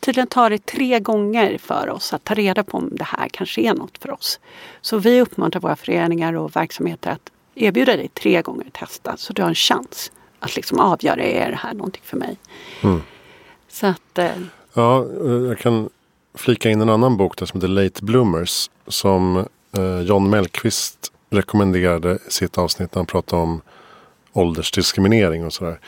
Tydligen 0.00 0.26
tar 0.26 0.50
det 0.50 0.66
tre 0.66 1.00
gånger 1.00 1.58
för 1.58 1.90
oss 1.90 2.12
att 2.12 2.24
ta 2.24 2.34
reda 2.34 2.64
på 2.64 2.78
om 2.78 2.88
det 2.92 3.04
här 3.04 3.28
kanske 3.28 3.60
är 3.60 3.74
något 3.74 3.98
för 3.98 4.10
oss. 4.10 4.40
Så 4.80 4.98
vi 4.98 5.20
uppmuntrar 5.20 5.60
våra 5.60 5.76
föreningar 5.76 6.32
och 6.32 6.56
verksamheter 6.56 7.10
att 7.10 7.30
erbjuda 7.54 7.96
dig 7.96 8.08
tre 8.08 8.42
gånger 8.42 8.66
testa 8.72 9.16
så 9.16 9.32
du 9.32 9.42
har 9.42 9.48
en 9.48 9.54
chans 9.54 10.12
att 10.38 10.56
liksom 10.56 10.80
avgöra, 10.80 11.22
är 11.22 11.50
det 11.50 11.56
här 11.56 11.74
någonting 11.74 12.02
för 12.04 12.16
mig? 12.16 12.36
Mm. 12.82 13.02
Så 13.68 13.86
att... 13.86 14.18
Eh, 14.18 14.30
ja, 14.74 15.06
jag 15.48 15.58
kan 15.58 15.88
flika 16.34 16.70
in 16.70 16.80
en 16.80 16.88
annan 16.88 17.16
bok 17.16 17.36
där 17.36 17.46
som 17.46 17.60
heter 17.60 17.68
Late 17.68 18.04
Bloomers 18.04 18.70
som 18.86 19.36
eh, 19.76 20.00
John 20.00 20.30
Mellqvist 20.30 21.12
rekommenderade 21.30 22.18
sitt 22.28 22.58
avsnitt 22.58 22.94
när 22.94 22.98
han 23.00 23.06
pratade 23.06 23.42
om 23.42 23.60
åldersdiskriminering 24.32 25.44
och 25.44 25.52
sådär. 25.52 25.80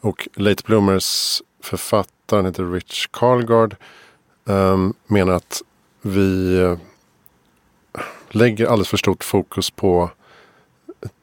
Och 0.00 0.28
Late 0.34 0.62
Bloomers 0.66 1.42
författaren 1.62 2.46
heter 2.46 2.72
Rich 2.72 3.06
Carlgard. 3.10 3.76
Um, 4.44 4.94
menar 5.06 5.32
att 5.32 5.62
vi 6.02 6.60
eh, 6.60 6.78
lägger 8.30 8.66
alldeles 8.66 8.88
för 8.88 8.96
stort 8.96 9.24
fokus 9.24 9.70
på 9.70 10.10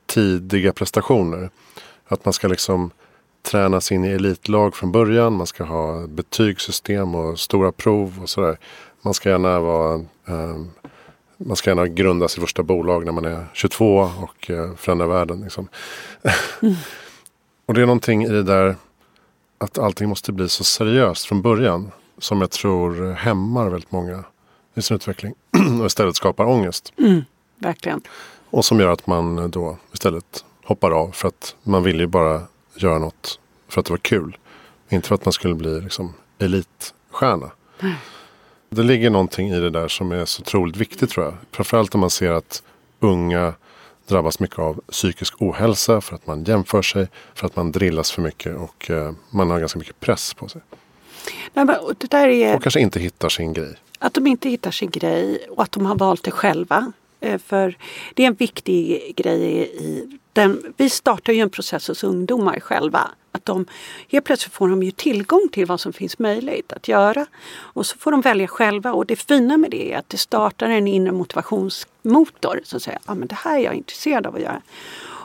tidiga 0.06 0.74
prestationer. 0.74 1.50
Att 2.08 2.26
man 2.26 2.34
ska 2.34 2.48
liksom 2.48 2.92
tränas 3.42 3.92
in 3.92 4.06
i 4.06 4.08
elitlag 4.08 4.76
från 4.76 4.92
början. 4.92 5.34
Man 5.34 5.48
ska 5.48 5.64
ha 5.64 6.08
betygssystem 6.08 7.16
och 7.16 7.40
stora 7.40 7.72
prov 7.72 8.20
och 8.22 8.30
sådär. 8.30 8.58
Man 9.02 9.14
ska 9.14 9.30
gärna 9.30 9.60
vara 9.60 10.06
um, 10.26 10.72
man 11.38 11.56
ska 11.56 11.70
gärna 11.70 11.88
grunda 11.88 12.27
sitt 12.27 12.42
första 12.42 12.63
bolag 12.63 13.06
när 13.06 13.12
man 13.12 13.25
är 13.25 13.46
22 13.54 14.10
och 14.22 14.50
eh, 14.50 14.75
förändra 14.75 15.08
världen. 15.08 15.42
Liksom. 15.42 15.68
Mm. 16.62 16.75
och 17.65 17.74
det 17.74 17.82
är 17.82 17.86
någonting 17.86 18.24
i 18.24 18.30
det 18.30 18.44
där 18.44 18.75
att 19.58 19.77
allting 19.77 20.10
måste 20.10 20.32
bli 20.32 20.50
så 20.50 20.63
seriöst 20.63 21.25
från 21.25 21.42
början. 21.42 21.92
Som 22.18 22.42
jag 22.42 22.51
tror 22.51 23.12
hämmar 23.12 23.70
väldigt 23.70 23.92
många 23.92 24.24
i 24.75 24.82
sin 24.82 24.96
utveckling. 24.96 25.34
och 25.80 25.86
istället 25.86 26.15
skapar 26.15 26.46
ångest. 26.46 26.94
Mm, 26.98 27.22
verkligen. 27.58 28.01
Och 28.50 28.65
som 28.65 28.80
gör 28.80 28.89
att 28.89 29.08
man 29.08 29.51
då 29.51 29.77
istället 29.94 30.46
hoppar 30.63 30.92
av. 30.92 31.12
För 31.12 31.27
att 31.27 31.56
man 31.63 31.84
vill 31.84 32.00
ju 32.00 32.08
bara 32.08 32.42
göra 32.75 33.00
något 33.00 33.39
för 33.68 33.80
att 33.80 33.86
det 33.86 33.94
var 33.94 33.98
kul. 33.98 34.38
Inte 34.89 35.08
för 35.08 35.15
att 35.15 35.25
man 35.25 35.34
skulle 35.34 35.56
bli 35.56 35.82
liksom 35.82 36.13
elitstjärna. 36.39 37.51
Mm. 37.82 37.96
Det 38.75 38.84
ligger 38.84 39.10
någonting 39.10 39.50
i 39.50 39.60
det 39.60 39.70
där 39.70 39.88
som 39.88 40.12
är 40.12 40.25
så 40.25 40.41
otroligt 40.41 40.77
viktigt 40.77 41.10
tror 41.10 41.25
jag. 41.25 41.34
Framförallt 41.51 41.96
om 41.96 42.01
man 42.01 42.10
ser 42.10 42.32
att 42.32 42.63
unga 43.00 43.53
drabbas 44.08 44.39
mycket 44.39 44.60
av 44.60 44.82
psykisk 44.91 45.41
ohälsa 45.41 46.01
för 46.01 46.15
att 46.15 46.27
man 46.27 46.44
jämför 46.44 46.82
sig, 46.82 47.08
för 47.34 47.46
att 47.46 47.55
man 47.55 47.72
drillas 47.72 48.12
för 48.12 48.22
mycket 48.22 48.55
och 48.55 48.91
eh, 48.91 49.12
man 49.29 49.50
har 49.50 49.60
ganska 49.60 49.79
mycket 49.79 50.00
press 50.00 50.34
på 50.34 50.48
sig. 50.48 50.62
Nej, 51.53 51.65
men 51.65 51.75
det 51.98 52.12
där 52.12 52.27
är... 52.27 52.55
Och 52.55 52.63
kanske 52.63 52.79
inte 52.79 53.00
hittar 53.00 53.29
sin 53.29 53.53
grej. 53.53 53.75
Att 54.00 54.13
de 54.13 54.27
inte 54.27 54.50
hittar 54.50 54.72
sin 54.72 54.89
grej 54.89 55.48
och 55.50 55.63
att 55.63 55.72
de 55.72 55.86
har 55.86 55.96
valt 55.96 56.24
det 56.24 56.32
själva. 56.32 56.91
Eh, 57.20 57.38
för 57.38 57.77
det 58.13 58.24
är 58.24 58.27
en 58.27 58.34
viktig 58.34 59.13
grej 59.15 59.70
i 59.79 60.17
den. 60.36 60.51
Eh, 60.51 60.72
vi 60.77 60.89
startar 60.89 61.34
ju 61.34 61.39
en 61.39 61.50
process 61.50 61.88
hos 61.88 62.04
ungdomar 62.04 62.60
själva 62.60 63.12
att 63.32 63.46
de 63.46 63.65
helt 64.10 64.25
plötsligt 64.25 64.54
får 64.54 64.70
de 64.70 64.84
ju 64.84 64.92
tillgång 64.92 65.50
till 65.51 65.65
vad 65.65 65.80
som 65.80 65.94
finns 65.94 66.20
möjligt 66.20 66.74
att 66.74 66.88
göra. 66.88 67.25
Och 67.56 67.86
så 67.86 67.98
får 67.98 68.12
de 68.12 68.22
välja 68.22 68.48
själva 68.48 68.94
och 68.94 69.06
det 69.06 69.15
fina 69.15 69.58
med 69.58 69.72
det 69.72 69.94
är 69.94 69.98
att 69.98 70.10
det 70.10 70.18
startar 70.18 70.70
en 70.70 70.88
inre 70.88 71.12
motivationsmotor 71.12 72.62
som 72.63 72.80
säger 72.80 73.00
att 73.06 73.10
ah, 73.10 73.25
det 73.25 73.36
här 73.36 73.60
är 73.60 73.63
jag 73.63 73.74
intresserad 73.74 74.27
av 74.27 74.36
att 74.36 74.42
göra. 74.42 74.62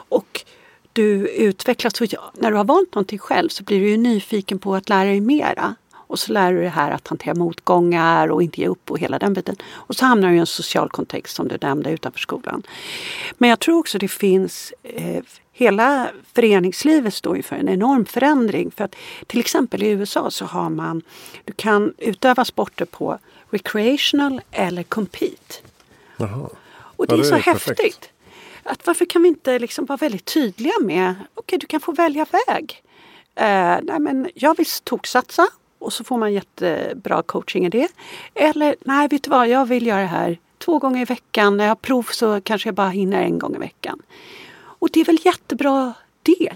Och 0.09 0.45
du 0.93 1.27
utvecklas 1.27 2.01
och 2.01 2.07
när 2.33 2.51
du 2.51 2.57
har 2.57 2.63
valt 2.63 2.95
någonting 2.95 3.19
själv 3.19 3.49
så 3.49 3.63
blir 3.63 3.79
du 3.79 3.89
ju 3.89 3.97
nyfiken 3.97 4.59
på 4.59 4.75
att 4.75 4.89
lära 4.89 5.09
dig 5.09 5.21
mera. 5.21 5.75
Och 6.11 6.19
så 6.19 6.33
lär 6.33 6.53
du 6.53 6.59
dig 6.59 6.67
här 6.67 6.91
att 6.91 7.07
hantera 7.07 7.35
motgångar 7.35 8.27
och 8.27 8.43
inte 8.43 8.61
ge 8.61 8.67
upp 8.67 8.91
och 8.91 8.99
hela 8.99 9.19
den 9.19 9.33
biten. 9.33 9.55
Och 9.71 9.95
så 9.95 10.05
hamnar 10.05 10.29
du 10.29 10.35
i 10.35 10.39
en 10.39 10.45
social 10.45 10.89
kontext 10.89 11.35
som 11.35 11.47
du 11.47 11.57
nämnde 11.61 11.91
utanför 11.91 12.19
skolan. 12.19 12.63
Men 13.37 13.49
jag 13.49 13.59
tror 13.59 13.79
också 13.79 13.97
det 13.97 14.07
finns 14.07 14.73
eh, 14.83 15.23
hela 15.51 16.11
föreningslivet 16.33 17.13
står 17.13 17.37
ju 17.37 17.43
för 17.43 17.55
en 17.55 17.69
enorm 17.69 18.05
förändring. 18.05 18.71
För 18.71 18.83
att 18.83 18.95
till 19.27 19.39
exempel 19.39 19.83
i 19.83 19.89
USA 19.89 20.31
så 20.31 20.45
har 20.45 20.69
man, 20.69 21.01
du 21.45 21.53
kan 21.53 21.93
utöva 21.97 22.45
sporter 22.45 22.85
på 22.85 23.19
recreational 23.49 24.41
eller 24.51 24.83
compete. 24.83 25.55
Jaha. 26.17 26.49
Och 26.73 27.07
det, 27.07 27.15
ja, 27.15 27.21
det 27.21 27.27
är 27.27 27.29
så 27.29 27.35
är 27.35 27.39
häftigt. 27.39 28.09
Att 28.63 28.87
varför 28.87 29.05
kan 29.05 29.21
vi 29.21 29.27
inte 29.27 29.59
liksom 29.59 29.85
vara 29.85 29.97
väldigt 29.97 30.25
tydliga 30.25 30.79
med, 30.81 31.11
okej 31.11 31.27
okay, 31.35 31.59
du 31.59 31.67
kan 31.67 31.79
få 31.79 31.91
välja 31.91 32.25
väg. 32.47 32.83
Uh, 33.39 33.79
nej 33.83 33.99
men 33.99 34.29
jag 34.35 34.57
vill 34.57 34.65
toksatsa 34.83 35.47
och 35.81 35.93
så 35.93 36.03
får 36.03 36.17
man 36.17 36.33
jättebra 36.33 37.21
coaching 37.21 37.65
i 37.65 37.69
det. 37.69 37.87
Eller 38.33 38.75
nej, 38.85 39.07
vet 39.07 39.23
du 39.23 39.29
vad, 39.29 39.47
jag 39.47 39.65
vill 39.65 39.87
göra 39.87 40.01
det 40.01 40.07
här 40.07 40.37
två 40.57 40.79
gånger 40.79 41.01
i 41.01 41.05
veckan. 41.05 41.57
När 41.57 41.63
jag 41.63 41.71
har 41.71 41.75
prov 41.75 42.03
så 42.03 42.41
kanske 42.41 42.67
jag 42.67 42.75
bara 42.75 42.89
hinner 42.89 43.21
en 43.21 43.39
gång 43.39 43.55
i 43.55 43.59
veckan. 43.59 44.01
Och 44.55 44.89
det 44.93 44.99
är 44.99 45.05
väl 45.05 45.19
jättebra 45.23 45.93
det. 46.23 46.49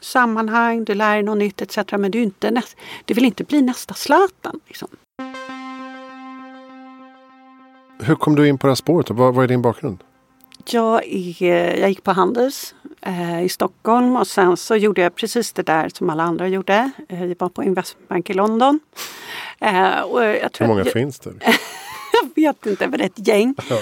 Sammanhang, 0.00 0.84
du 0.84 0.94
lär 0.94 1.14
dig 1.14 1.22
något 1.22 1.38
nytt 1.38 1.62
etc. 1.62 1.78
Men 1.92 2.10
du, 2.10 2.22
inte 2.22 2.50
näst, 2.50 2.76
du 3.04 3.14
vill 3.14 3.24
inte 3.24 3.44
bli 3.44 3.62
nästa 3.62 3.94
Zlatan. 3.94 4.60
Liksom. 4.66 4.88
Hur 8.02 8.14
kom 8.14 8.36
du 8.36 8.48
in 8.48 8.58
på 8.58 8.66
det 8.66 8.70
här 8.70 8.74
spåret? 8.74 9.10
Vad, 9.10 9.34
vad 9.34 9.44
är 9.44 9.48
din 9.48 9.62
bakgrund? 9.62 9.98
Jag, 10.68 11.04
är, 11.04 11.76
jag 11.76 11.88
gick 11.88 12.02
på 12.02 12.12
Handels 12.12 12.74
eh, 13.00 13.44
i 13.44 13.48
Stockholm 13.48 14.16
och 14.16 14.26
sen 14.26 14.56
så 14.56 14.76
gjorde 14.76 15.00
jag 15.00 15.14
precis 15.14 15.52
det 15.52 15.62
där 15.62 15.88
som 15.88 16.10
alla 16.10 16.22
andra 16.22 16.48
gjorde. 16.48 16.90
Eh, 17.08 17.24
jag 17.24 17.36
var 17.38 17.48
på 17.48 17.64
Investmentbank 17.64 18.30
i 18.30 18.34
London. 18.34 18.80
Eh, 19.60 20.00
och 20.00 20.24
jag 20.24 20.52
tror 20.52 20.66
Hur 20.66 20.74
många 20.74 20.84
jag, 20.84 20.92
finns 20.92 21.18
det? 21.18 21.32
jag 22.12 22.30
vet 22.34 22.66
inte, 22.66 22.88
men 22.88 23.00
ett 23.00 23.28
gäng. 23.28 23.54
Ja. 23.70 23.78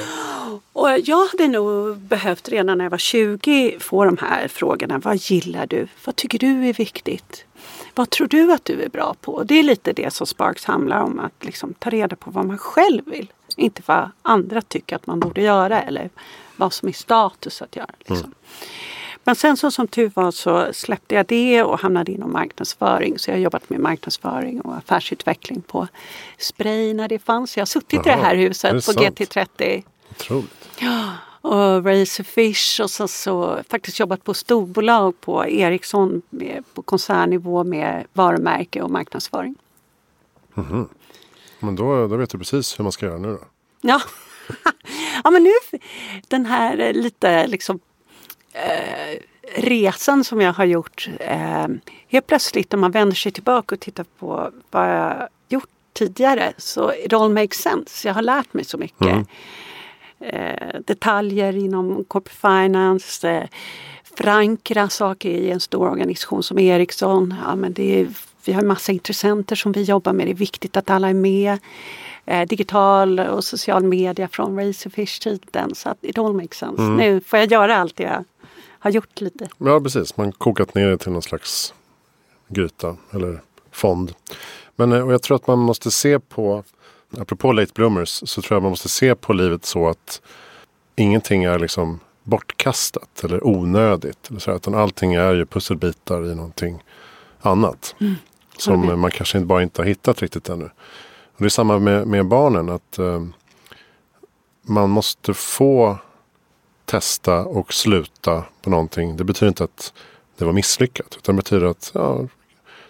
Och 0.73 0.89
jag 1.05 1.27
hade 1.27 1.49
nog 1.49 1.97
behövt 1.97 2.49
redan 2.49 2.79
när 2.79 2.85
jag 2.85 2.91
var 2.91 2.99
20 2.99 3.77
få 3.81 4.05
de 4.05 4.17
här 4.21 4.49
frågorna. 4.49 4.99
Vad 4.99 5.17
gillar 5.17 5.67
du? 5.67 5.87
Vad 6.05 6.17
tycker 6.17 6.39
du 6.39 6.69
är 6.69 6.73
viktigt? 6.73 7.45
Vad 7.95 8.11
tror 8.11 8.27
du 8.27 8.53
att 8.53 8.65
du 8.65 8.83
är 8.83 8.89
bra 8.89 9.15
på? 9.21 9.43
Det 9.43 9.55
är 9.59 9.63
lite 9.63 9.93
det 9.93 10.13
som 10.13 10.27
Sparks 10.27 10.65
handlar 10.65 11.01
om. 11.01 11.21
Att 11.21 11.45
liksom 11.45 11.75
ta 11.79 11.91
reda 11.91 12.17
på 12.17 12.31
vad 12.31 12.47
man 12.47 12.59
själv 12.59 13.03
vill. 13.07 13.33
Inte 13.57 13.83
vad 13.87 14.11
andra 14.23 14.63
tycker 14.63 14.97
att 14.97 15.07
man 15.07 15.21
borde 15.21 15.43
göra 15.43 15.83
eller 15.83 16.11
vad 16.57 16.73
som 16.73 16.89
är 16.89 16.93
status 16.93 17.63
att 17.63 17.77
göra. 17.77 17.91
Liksom. 17.99 18.17
Mm. 18.17 18.35
Men 19.25 19.37
sen 19.37 19.57
så 19.57 19.71
som 19.71 19.89
tur 19.89 20.13
var 20.15 20.31
så 20.31 20.73
släppte 20.73 21.15
jag 21.15 21.27
det 21.27 21.63
och 21.63 21.79
hamnade 21.79 22.13
inom 22.13 22.33
marknadsföring. 22.33 23.19
Så 23.19 23.31
jag 23.31 23.37
har 23.37 23.41
jobbat 23.41 23.71
med 23.71 23.81
marknadsföring 23.81 24.61
och 24.61 24.77
affärsutveckling 24.77 25.61
på 25.61 25.89
Spray 26.39 26.95
när 26.95 27.09
det 27.09 27.19
fanns. 27.19 27.57
Jag 27.57 27.61
har 27.61 27.67
suttit 27.67 28.07
Aha, 28.07 28.13
i 28.13 28.17
det 28.17 28.23
här 28.23 28.37
huset 28.37 28.73
det 28.73 28.95
på 28.95 29.01
GT30. 29.01 29.85
Otroligt. 30.11 30.69
Ja, 30.79 31.13
och 31.41 31.85
Razorfish 31.85 32.81
och 32.83 32.91
så, 32.91 33.09
så 33.09 33.59
faktiskt 33.69 34.01
jobbat 34.01 34.25
på 34.25 34.35
storbolag 34.35 35.21
på 35.21 35.47
Ericsson 35.47 36.23
med, 36.31 36.65
på 36.75 36.83
koncernnivå 36.83 37.65
med 37.65 38.07
varumärke 38.13 38.83
och 38.83 38.91
marknadsföring. 38.91 39.55
Mm 40.57 40.71
-hmm. 40.71 40.89
Men 41.65 41.77
då, 41.77 42.09
då 42.09 42.17
vet 42.17 42.31
du 42.31 42.39
precis 42.39 42.79
hur 42.79 42.83
man 42.83 42.93
ska 42.93 43.07
göra 43.07 43.19
nu 43.19 43.29
då? 43.29 43.41
Ja, 43.81 44.01
ja 45.25 45.31
men 45.31 45.43
nu 45.43 45.53
den 46.29 46.47
här 46.47 46.93
lite 46.93 47.47
liksom 47.47 47.81
eh, 48.53 49.19
resan 49.57 50.25
som 50.25 50.41
jag 50.41 50.53
har 50.53 50.65
gjort. 50.65 51.09
Eh, 51.21 51.67
helt 52.09 52.27
plötsligt 52.27 52.75
om 52.75 52.81
man 52.81 52.91
vänder 52.91 53.17
sig 53.17 53.33
tillbaka 53.33 53.75
och 53.75 53.81
tittar 53.81 54.07
på 54.19 54.51
vad 54.71 54.91
jag 54.91 55.29
gjort 55.49 55.69
tidigare 55.93 56.53
så 56.59 56.93
it 56.93 57.13
all 57.13 57.33
makes 57.33 57.59
sense. 57.59 58.09
Jag 58.09 58.15
har 58.15 58.23
lärt 58.23 58.55
mig 58.55 58.65
så 58.65 58.79
mycket. 58.79 59.07
Mm. 59.07 59.27
Eh, 60.21 60.81
detaljer 60.87 61.57
inom 61.57 62.05
corporate 62.05 62.37
finance, 62.41 63.31
eh, 63.31 63.49
förankra 64.17 64.89
saker 64.89 65.31
i 65.31 65.51
en 65.51 65.61
stor 65.61 65.91
organisation 65.91 66.43
som 66.43 66.59
Ericsson. 66.59 67.35
Ja, 67.47 67.57
men 67.57 67.73
det 67.73 68.01
är, 68.01 68.09
vi 68.49 68.53
har 68.53 68.63
massa 68.63 68.93
intressenter 68.93 69.57
som 69.57 69.73
vi 69.73 69.83
jobbar 69.83 70.13
med. 70.13 70.27
Det 70.27 70.31
är 70.31 70.35
viktigt 70.35 70.77
att 70.77 70.91
alla 70.91 71.09
är 71.09 71.15
med. 71.15 71.59
Eh, 72.27 72.49
digital 72.49 73.21
och 73.21 73.45
social 73.45 73.85
media 73.85 74.29
från 74.29 74.59
Razorfish-tiden. 74.59 75.75
Så 75.75 75.89
att 75.89 75.99
it 76.01 76.19
all 76.19 76.33
makes 76.33 76.59
sense. 76.59 76.83
Mm. 76.83 76.97
Nu 76.97 77.21
får 77.21 77.39
jag 77.39 77.53
göra 77.53 77.77
allt 77.77 77.97
det 77.97 78.03
jag 78.03 78.25
har 78.79 78.91
gjort 78.91 79.21
lite. 79.21 79.49
Ja, 79.59 79.81
precis. 79.81 80.17
Man 80.17 80.33
kokat 80.33 80.75
ner 80.75 80.89
det 80.89 80.99
till 80.99 81.13
någon 81.13 81.23
slags 81.23 81.75
gryta 82.49 82.97
eller 83.11 83.41
fond. 83.71 84.15
Men 84.77 84.93
eh, 84.93 85.07
och 85.07 85.13
jag 85.13 85.23
tror 85.23 85.37
att 85.37 85.47
man 85.47 85.59
måste 85.59 85.91
se 85.91 86.19
på, 86.21 86.65
apropå 87.19 87.53
late 87.53 87.73
bloomers, 87.75 88.23
så 88.25 88.43
tror 88.43 88.57
jag 88.57 88.63
man 88.63 88.71
måste 88.71 88.89
se 88.89 89.15
på 89.15 89.33
livet 89.33 89.65
så 89.65 89.89
att 89.89 90.23
ingenting 90.97 91.45
är 91.45 91.59
liksom 91.59 92.01
bortkastat 92.23 93.25
eller 93.25 93.47
onödigt. 93.47 94.31
Eller 94.31 94.41
så, 94.41 94.57
utan 94.57 94.75
allting 94.75 95.15
är 95.15 95.35
ju 95.35 95.47
pusselbitar 95.47 96.33
i 96.33 96.35
någonting 96.35 96.83
annat. 97.41 97.95
Som 98.59 98.89
eh, 98.89 98.97
man 98.97 99.11
kanske 99.11 99.39
inte 99.39 99.47
bara 99.47 99.63
inte 99.63 99.83
har 99.83 99.87
hittat 99.87 100.23
riktigt 100.23 100.49
ännu. 100.49 100.65
Och 101.37 101.39
det 101.39 101.45
är 101.45 101.49
samma 101.49 101.79
med, 101.79 102.07
med 102.07 102.27
barnen. 102.27 102.69
att 102.69 102.99
eh, 102.99 103.25
Man 104.63 104.91
måste 104.91 105.35
få 105.35 105.99
testa 106.85 107.45
och 107.45 107.75
sluta 107.75 108.45
på 108.63 108.71
någonting. 108.71 109.17
Det 109.17 109.25
betyder 109.25 109.49
inte 109.49 109.65
att 109.65 109.93
det 110.39 110.45
var 110.45 110.53
misslyckat. 110.53 111.17
Utan 111.19 111.37
det 111.37 111.43
betyder 111.43 111.67
att 111.67 111.91
ja, 111.95 112.29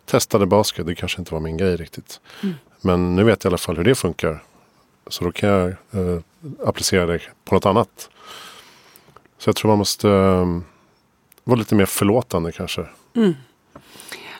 testade 0.05 0.47
basket, 0.47 0.87
det 0.87 0.95
kanske 0.95 1.19
inte 1.21 1.35
var 1.35 1.41
min 1.41 1.57
grej 1.57 1.77
riktigt. 1.77 2.21
Men 2.81 3.17
nu 3.17 3.25
vet 3.25 3.45
jag 3.45 3.51
i 3.51 3.53
alla 3.53 3.59
fall 3.59 3.77
hur 3.77 3.85
det 3.85 3.95
funkar. 3.95 4.43
Så 5.07 5.25
då 5.25 5.33
kan 5.33 5.49
jag 5.49 5.69
eh, 5.69 6.21
applicera 6.65 7.07
det 7.07 7.21
på 7.45 7.55
något 7.55 7.67
annat. 7.67 8.11
Så 9.39 9.49
jag 9.49 9.57
tror 9.57 9.69
man 9.69 9.79
måste 9.79 10.09
eh, 10.09 10.59
vara 11.45 11.59
lite 11.59 11.75
mer 11.75 11.87
förlåtande 11.87 12.53
kanske. 12.53 12.87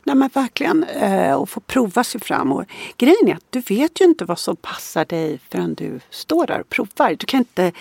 Nej 0.05 0.17
men 0.17 0.31
verkligen. 0.35 0.85
Eh, 0.85 1.35
och 1.35 1.49
få 1.49 1.61
prova 1.61 2.05
sig 2.05 2.21
fram. 2.21 2.53
Och 2.53 2.65
grejen 2.97 3.29
är 3.29 3.35
att 3.35 3.45
du 3.51 3.61
vet 3.61 4.01
ju 4.01 4.05
inte 4.05 4.25
vad 4.25 4.39
som 4.39 4.57
passar 4.57 5.05
dig 5.05 5.41
förrän 5.49 5.75
du 5.75 6.01
står 6.11 6.47
där 6.47 6.61
och 6.61 6.69
provar. 6.69 7.17
Du 7.19 7.27
kan 7.27 7.39
inte 7.39 7.73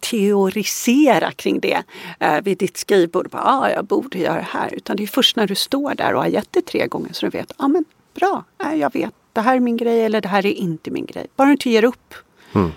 teorisera 0.00 1.32
kring 1.32 1.60
det 1.60 1.82
eh, 2.20 2.40
vid 2.42 2.58
ditt 2.58 2.76
skrivbord. 2.76 3.28
Ja, 3.32 3.38
ah, 3.42 3.70
jag 3.70 3.84
borde 3.84 4.18
göra 4.18 4.36
det 4.36 4.48
här. 4.50 4.74
Utan 4.74 4.96
det 4.96 5.02
är 5.02 5.06
först 5.06 5.36
när 5.36 5.46
du 5.46 5.54
står 5.54 5.94
där 5.94 6.14
och 6.14 6.20
har 6.20 6.28
gett 6.28 6.52
det 6.52 6.62
tre 6.62 6.86
gånger 6.86 7.12
så 7.12 7.26
du 7.26 7.30
vet. 7.30 7.52
Ja 7.58 7.64
ah, 7.64 7.68
men 7.68 7.84
bra, 8.14 8.44
eh, 8.64 8.74
jag 8.74 8.92
vet. 8.92 9.14
Det 9.32 9.40
här 9.40 9.56
är 9.56 9.60
min 9.60 9.76
grej 9.76 10.04
eller 10.04 10.20
det 10.20 10.28
här 10.28 10.46
är 10.46 10.52
inte 10.52 10.90
min 10.90 11.06
grej. 11.06 11.26
Bara 11.36 11.46
du 11.46 11.52
inte 11.52 11.70
ger 11.70 11.84
upp. 11.84 12.14
Mm. 12.54 12.70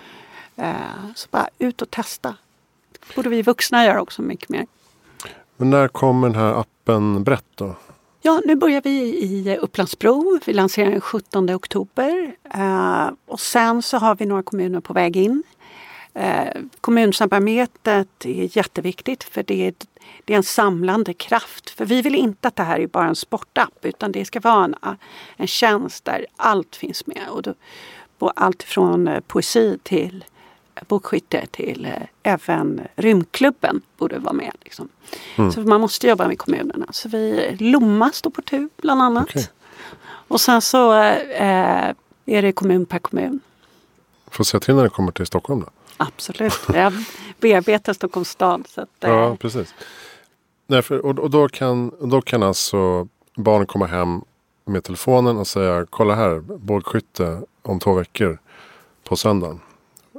Så 1.14 1.28
bara 1.30 1.48
ut 1.58 1.82
och 1.82 1.90
testa. 1.90 2.34
Det 2.92 3.16
borde 3.16 3.28
vi 3.28 3.42
vuxna 3.42 3.84
göra 3.84 4.02
också 4.02 4.22
mycket 4.22 4.48
mer. 4.48 4.66
Men 5.56 5.70
när 5.70 5.88
kommer 5.88 6.28
den 6.28 6.36
här 6.36 6.60
appen 6.60 7.24
Brett 7.24 7.44
då? 7.54 7.74
Ja, 8.26 8.42
nu 8.44 8.56
börjar 8.56 8.80
vi 8.80 8.90
i 9.22 9.56
Upplandsbro. 9.56 10.38
Vi 10.46 10.52
lanserar 10.52 10.90
den 10.90 11.00
17 11.00 11.50
oktober. 11.50 12.36
Eh, 12.54 13.10
och 13.26 13.40
sen 13.40 13.82
så 13.82 13.96
har 13.98 14.14
vi 14.14 14.26
några 14.26 14.42
kommuner 14.42 14.80
på 14.80 14.92
väg 14.92 15.16
in. 15.16 15.42
Eh, 16.14 16.62
kommunsamarbetet 16.80 18.24
är 18.24 18.56
jätteviktigt 18.56 19.24
för 19.24 19.42
det 19.42 19.66
är, 19.66 19.74
det 20.24 20.32
är 20.32 20.36
en 20.36 20.42
samlande 20.42 21.14
kraft. 21.14 21.70
För 21.70 21.84
vi 21.84 22.02
vill 22.02 22.14
inte 22.14 22.48
att 22.48 22.56
det 22.56 22.62
här 22.62 22.80
är 22.80 22.86
bara 22.86 23.08
en 23.08 23.16
sportapp 23.16 23.78
utan 23.82 24.12
det 24.12 24.24
ska 24.24 24.40
vara 24.40 24.64
en, 24.64 24.74
en 25.36 25.46
tjänst 25.46 26.04
där 26.04 26.26
allt 26.36 26.76
finns 26.76 27.06
med. 27.06 27.28
Och 27.28 27.42
då, 27.42 27.54
på 28.18 28.28
allt 28.36 28.62
från 28.62 29.08
eh, 29.08 29.20
poesi 29.20 29.78
till 29.82 30.24
bokskytte 30.88 31.46
till 31.50 31.84
eh, 31.84 31.92
även 32.22 32.80
rymdklubben 32.96 33.82
borde 33.96 34.18
vara 34.18 34.32
med. 34.32 34.52
Liksom. 34.64 34.88
Så 35.54 35.60
man 35.60 35.80
måste 35.80 36.06
jobba 36.06 36.28
med 36.28 36.38
kommunerna. 36.38 36.86
Så 36.90 37.08
vi, 37.08 37.56
Lomma 37.60 38.12
står 38.12 38.30
på 38.30 38.42
tur 38.42 38.68
bland 38.76 39.02
annat. 39.02 39.28
Okej. 39.30 39.48
Och 40.28 40.40
sen 40.40 40.62
så 40.62 40.92
eh, 41.02 41.90
är 42.26 42.42
det 42.42 42.52
kommun 42.52 42.86
per 42.86 42.98
kommun. 42.98 43.40
Får 44.30 44.44
säga 44.44 44.60
till 44.60 44.74
när 44.74 44.82
det 44.82 44.88
kommer 44.88 45.12
till 45.12 45.26
Stockholm 45.26 45.60
då? 45.60 45.66
Absolut. 45.96 46.60
Jag 46.74 46.92
bearbetar 47.40 47.92
Stockholms 47.92 48.28
stad. 48.30 48.66
Så 48.68 48.80
att, 48.80 49.04
eh, 49.04 49.10
Ja, 49.10 49.36
precis. 49.36 49.74
Nej, 50.66 50.82
för, 50.82 51.06
och, 51.06 51.18
och 51.18 51.30
då, 51.30 51.48
kan, 51.48 51.92
då 52.00 52.22
kan 52.22 52.42
alltså 52.42 53.08
barn 53.36 53.66
komma 53.66 53.86
hem 53.86 54.22
med 54.64 54.84
telefonen 54.84 55.36
och 55.36 55.46
säga 55.46 55.86
kolla 55.90 56.14
här, 56.14 56.38
bågskytte 56.40 57.42
om 57.62 57.80
två 57.80 57.94
veckor 57.94 58.38
på 59.04 59.16
söndagen. 59.16 59.60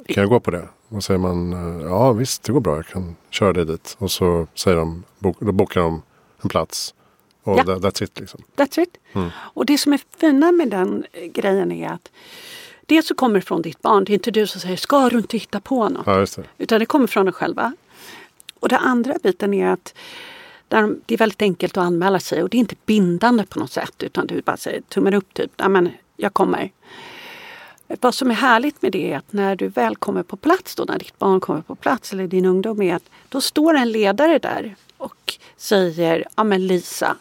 Kan 0.08 0.22
jag 0.22 0.30
gå 0.30 0.40
på 0.40 0.52
det? 0.52 0.68
Och 0.90 1.04
säger 1.04 1.18
man 1.18 1.54
eh, 1.54 1.86
ja 1.88 2.12
visst 2.12 2.44
det 2.44 2.52
går 2.52 2.60
bra, 2.62 2.76
jag 2.76 2.86
kan 2.88 3.16
köra 3.30 3.54
dig 3.54 3.66
dit. 3.66 3.96
Och 4.00 4.12
så 4.12 4.48
säger 4.56 4.78
de, 4.78 5.04
då 5.20 5.32
bokar 5.52 5.82
de 5.82 6.02
en 6.42 6.50
plats. 6.50 6.94
Och 7.44 7.58
Ja. 7.60 7.64
that, 7.64 7.82
that's 7.82 8.04
it 8.04 8.20
liksom. 8.20 8.42
That's 8.56 8.80
it. 8.80 8.98
Och 9.30 9.66
det 9.66 9.78
som 9.78 9.94
är 9.94 10.00
fina 10.18 10.52
med 10.52 10.70
den 10.70 11.06
eh, 11.14 11.26
grejen 11.26 11.72
är 11.72 11.90
att 11.90 12.12
det 12.86 13.04
som 13.06 13.16
kommer 13.16 13.42
från 13.42 13.62
ditt 13.62 13.82
barn, 13.82 14.04
det 14.04 14.12
är 14.12 14.14
inte 14.14 14.32
du 14.32 14.48
som 14.48 14.62
säger 14.62 14.78
ska 14.78 15.10
du 15.10 15.18
inte 15.18 15.38
hitta 15.38 15.60
på 15.60 15.90
något. 15.90 16.04
Ja, 16.08 16.14
det. 16.18 16.44
Utan 16.58 16.80
det 16.80 16.86
kommer 16.86 17.08
från 17.08 17.26
dig 17.26 17.34
själva. 17.34 17.74
Och 18.60 18.70
den 18.70 18.80
andra 18.80 19.14
biten 19.24 19.54
är 19.54 19.68
att 19.72 19.94
där 20.68 20.82
de- 20.82 21.02
det 21.06 21.14
är 21.14 21.18
väldigt 21.18 21.42
enkelt 21.42 21.78
att 21.78 21.84
anmäla 21.84 22.20
sig 22.20 22.44
och 22.44 22.50
det 22.50 22.58
är 22.58 22.60
inte 22.60 22.76
bindande 22.86 23.46
på 23.46 23.60
något 23.60 23.72
sätt 23.72 24.04
utan 24.04 24.28
du 24.28 24.42
bara 24.42 24.58
säger 24.58 24.82
tummen 24.82 25.14
upp 25.14 25.34
typ, 25.34 25.52
nej 25.58 25.70
men 25.70 25.90
jag 26.16 26.34
kommer. 26.34 26.72
Vad 27.88 28.16
som 28.16 28.32
är 28.32 28.36
härligt 28.36 28.82
med 28.82 28.92
det 28.92 29.14
är 29.14 29.18
att 29.18 29.34
när 29.34 29.56
du 29.56 29.68
väl 29.68 29.96
kommer 29.96 30.24
på 30.24 30.38
plats 30.38 30.76
då, 30.76 30.84
när 30.84 31.00
ditt 31.00 31.20
barn 31.20 31.40
kommer 31.40 31.62
på 31.62 31.76
plats 31.76 32.14
eller 32.14 32.28
din 32.28 32.46
ungdom 32.46 32.82
är 32.82 32.96
att 32.96 33.10
då 33.30 33.42
står 33.42 33.76
en 33.76 33.92
ledare 33.92 34.40
där 34.40 34.76
och 34.98 35.34
säger, 35.58 36.26
ja 36.36 36.44
men 36.44 36.68
Lisa, 36.68 37.16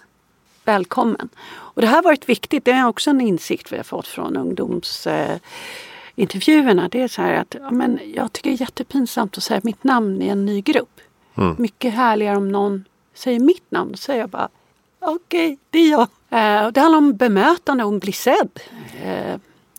välkommen. 0.65 1.29
Och 1.49 1.83
det 1.83 1.89
här 1.89 1.95
har 1.95 2.03
varit 2.03 2.29
viktigt, 2.29 2.65
det 2.65 2.71
är 2.71 2.87
också 2.87 3.11
en 3.11 3.21
insikt 3.21 3.73
vi 3.73 3.77
har 3.77 3.85
fått 3.85 4.07
från 4.07 4.37
ungdomsintervjuerna. 4.37 6.83
Eh, 6.83 6.89
det 6.89 7.03
är 7.03 7.09
så 7.09 7.23
här 7.23 7.35
att 7.35 7.57
ja, 7.61 7.71
men 7.71 8.01
jag 8.15 8.33
tycker 8.33 8.51
det 8.51 8.57
är 8.57 8.61
jättepinsamt 8.61 9.37
att 9.37 9.43
säga 9.43 9.61
mitt 9.65 9.85
namn 9.85 10.23
i 10.23 10.29
en 10.29 10.47
ny 10.47 10.61
grupp. 10.61 11.01
Mycket 11.59 11.95
härligare 11.95 12.37
om 12.37 12.53
någon 12.53 12.85
säger 13.15 13.41
mitt 13.41 13.71
namn. 13.71 13.93
Då 13.93 13.97
säger 13.97 14.21
jag 14.21 14.31
bara 14.31 14.49
okej, 14.99 15.59
det 15.71 15.79
är 15.79 15.91
jag. 15.91 16.09
Eh, 16.31 16.67
och 16.67 16.73
det 16.73 16.81
handlar 16.81 16.99
om 16.99 17.17
bemötande 17.17 17.85
och 17.85 17.89
om 17.89 17.99
bli 17.99 18.13
sedd. 18.13 18.61
Eh, 19.03 19.37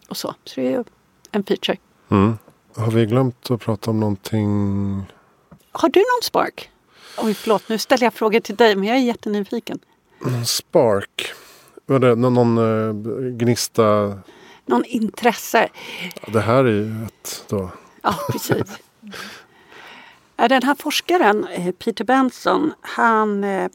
och 0.08 0.18
så. 0.18 0.36
så 0.44 0.62
det 0.62 0.68
är 0.68 0.72
ju 0.72 0.84
en 1.32 1.44
feature. 1.44 1.78
Mm. 2.10 2.38
Har 2.76 2.92
vi 2.92 3.06
glömt 3.06 3.52
att 3.52 3.62
prata 3.62 3.92
om 3.92 4.00
någonting? 4.00 4.48
Har 5.72 5.90
du 5.90 6.00
någon 6.00 6.24
spark? 6.24 6.70
Oj, 7.18 7.34
förlåt, 7.34 7.70
nu 7.70 7.78
ställer 7.78 8.04
jag 8.04 8.14
frågor 8.14 8.40
till 8.40 8.56
dig 8.56 8.76
men 8.76 8.84
jag 8.84 8.98
är 8.98 9.02
jättenyfiken. 9.02 9.80
Spark? 10.46 11.34
Var 11.86 12.00
det 12.00 12.16
någon, 12.16 12.34
någon 12.34 12.58
eh, 12.58 12.94
gnista? 13.32 14.18
Någon 14.66 14.86
intresse? 14.86 15.70
Det 16.28 16.40
här 16.40 16.64
är 16.64 16.72
ju 16.72 17.06
ett 17.06 17.46
då. 17.48 17.70
Ja, 18.02 18.16
precis. 18.32 18.80
Den 20.36 20.64
här 20.64 20.76
forskaren, 20.76 21.48
eh, 21.48 21.72
Peter 21.72 22.04
Benson, 22.06 22.74
han, 22.82 23.44
eh, 23.44 23.70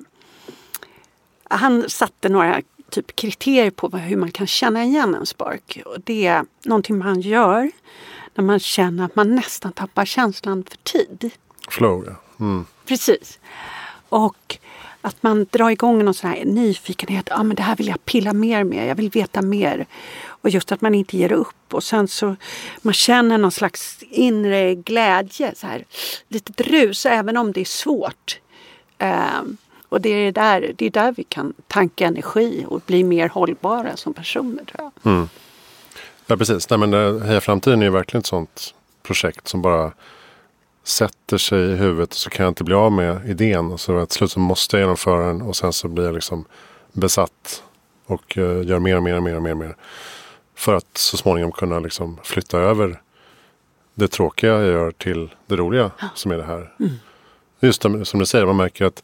han 1.51 1.90
satte 1.90 2.29
några 2.29 2.62
typ 2.93 3.17
kriterier 3.17 3.71
på 3.71 3.89
hur 3.89 4.17
man 4.17 4.31
kan 4.31 4.47
känna 4.47 4.85
igen 4.85 5.15
en 5.15 5.27
spark. 5.27 5.83
Och 5.85 6.01
det 6.01 6.27
är 6.27 6.45
någonting 6.65 6.99
man 6.99 7.21
gör 7.21 7.71
när 8.35 8.45
man 8.45 8.59
känner 8.59 9.05
att 9.05 9.17
man 9.17 9.35
nästan 9.35 9.73
tappar 9.73 10.05
känslan 10.05 10.65
för 10.65 10.77
tid. 10.77 11.31
Flow 11.69 12.05
ja. 12.07 12.45
Mm. 12.45 12.65
Precis. 12.87 13.39
Och 14.09 14.59
att 15.01 15.23
man 15.23 15.47
drar 15.51 15.71
igång 15.71 16.05
någon 16.05 16.15
sån 16.15 16.31
här 16.31 16.45
nyfikenhet. 16.45 17.29
Ja, 17.31 17.43
men 17.43 17.57
det 17.57 17.63
här 17.63 17.77
vill 17.77 17.89
jag 17.89 18.05
pilla 18.05 18.33
mer 18.33 18.65
med. 18.65 18.89
Jag 18.89 18.95
vill 18.95 19.11
veta 19.11 19.43
mer. 19.43 19.87
Och 20.25 20.51
just 20.51 20.73
att 20.73 20.81
man 20.81 20.95
inte 20.95 21.17
ger 21.17 21.33
upp. 21.33 21.75
Och 21.75 21.85
sen 21.85 22.09
så 22.09 22.37
man 22.83 22.95
känner 22.95 23.39
någon 23.39 23.53
slags 23.53 23.99
inre 24.11 24.75
glädje. 24.75 25.55
Så 25.57 25.67
här, 25.67 25.85
litet 26.29 26.61
rus 26.61 27.07
även 27.07 27.37
om 27.37 27.53
det 27.53 27.61
är 27.61 27.65
svårt. 27.65 28.41
Ehm, 28.99 29.57
och 29.93 30.01
det 30.01 30.09
är 30.09 30.33
där, 30.33 30.73
det 30.77 30.87
är 30.87 30.91
där 30.91 31.13
vi 31.17 31.25
kan 31.25 31.53
tanka 31.67 32.07
energi 32.07 32.65
och 32.69 32.81
bli 32.87 33.05
mer 33.05 33.29
hållbara 33.29 33.97
som 33.97 34.15
personer 34.15 34.65
tror 34.65 34.91
jag. 35.03 35.27
Ja 36.27 36.37
precis. 36.37 36.71
Nej, 36.71 36.79
men 36.79 36.95
eh, 36.95 37.19
Heja 37.19 37.41
Framtiden 37.41 37.83
är 37.83 37.87
ju 37.87 37.93
verkligen 37.93 38.21
ett 38.21 38.27
sånt 38.27 38.75
projekt 39.03 39.49
som 39.49 39.63
bara 39.63 39.93
sätter 40.85 41.39
sig 41.39 41.61
i 41.61 41.75
huvudet 41.75 42.11
och 42.11 42.17
så 42.17 42.31
kan 42.31 42.45
jag 42.45 42.51
inte 42.51 42.65
bli 42.65 42.75
av 42.75 42.93
med 42.93 43.31
idén. 43.31 43.73
Och 43.73 43.81
så 43.81 44.07
till 44.07 44.17
slut 44.17 44.31
så 44.31 44.41
måste 44.41 44.77
jag 44.77 44.83
genomföra 44.83 45.27
den 45.27 45.43
och 45.43 45.57
sen 45.57 45.73
så 45.73 45.89
blir 45.89 46.05
jag 46.05 46.15
liksom 46.15 46.45
besatt. 46.93 47.63
Och 48.07 48.39
eh, 48.39 48.67
gör 48.67 48.79
mer 48.79 48.97
och 48.97 49.03
mer 49.03 49.17
och 49.17 49.23
mer 49.23 49.37
och 49.37 49.43
mer. 49.43 49.55
Mer 49.55 49.77
för 50.55 50.75
att 50.75 50.99
så 50.99 51.17
småningom 51.17 51.53
kunna 51.53 51.79
liksom 51.79 52.19
flytta 52.23 52.59
över 52.59 53.01
det 53.95 54.09
tråkiga 54.09 54.53
jag 54.53 54.67
gör 54.67 54.91
till 54.91 55.35
det 55.47 55.57
roliga 55.57 55.91
som 56.15 56.33
är 56.33 56.37
det 56.37 56.45
här. 56.45 56.73
Just 57.61 57.83
det, 57.83 58.05
som 58.05 58.21
du 58.21 58.27
säger, 58.27 58.47
man 58.47 58.57
märker 58.57 58.85
att 58.85 59.03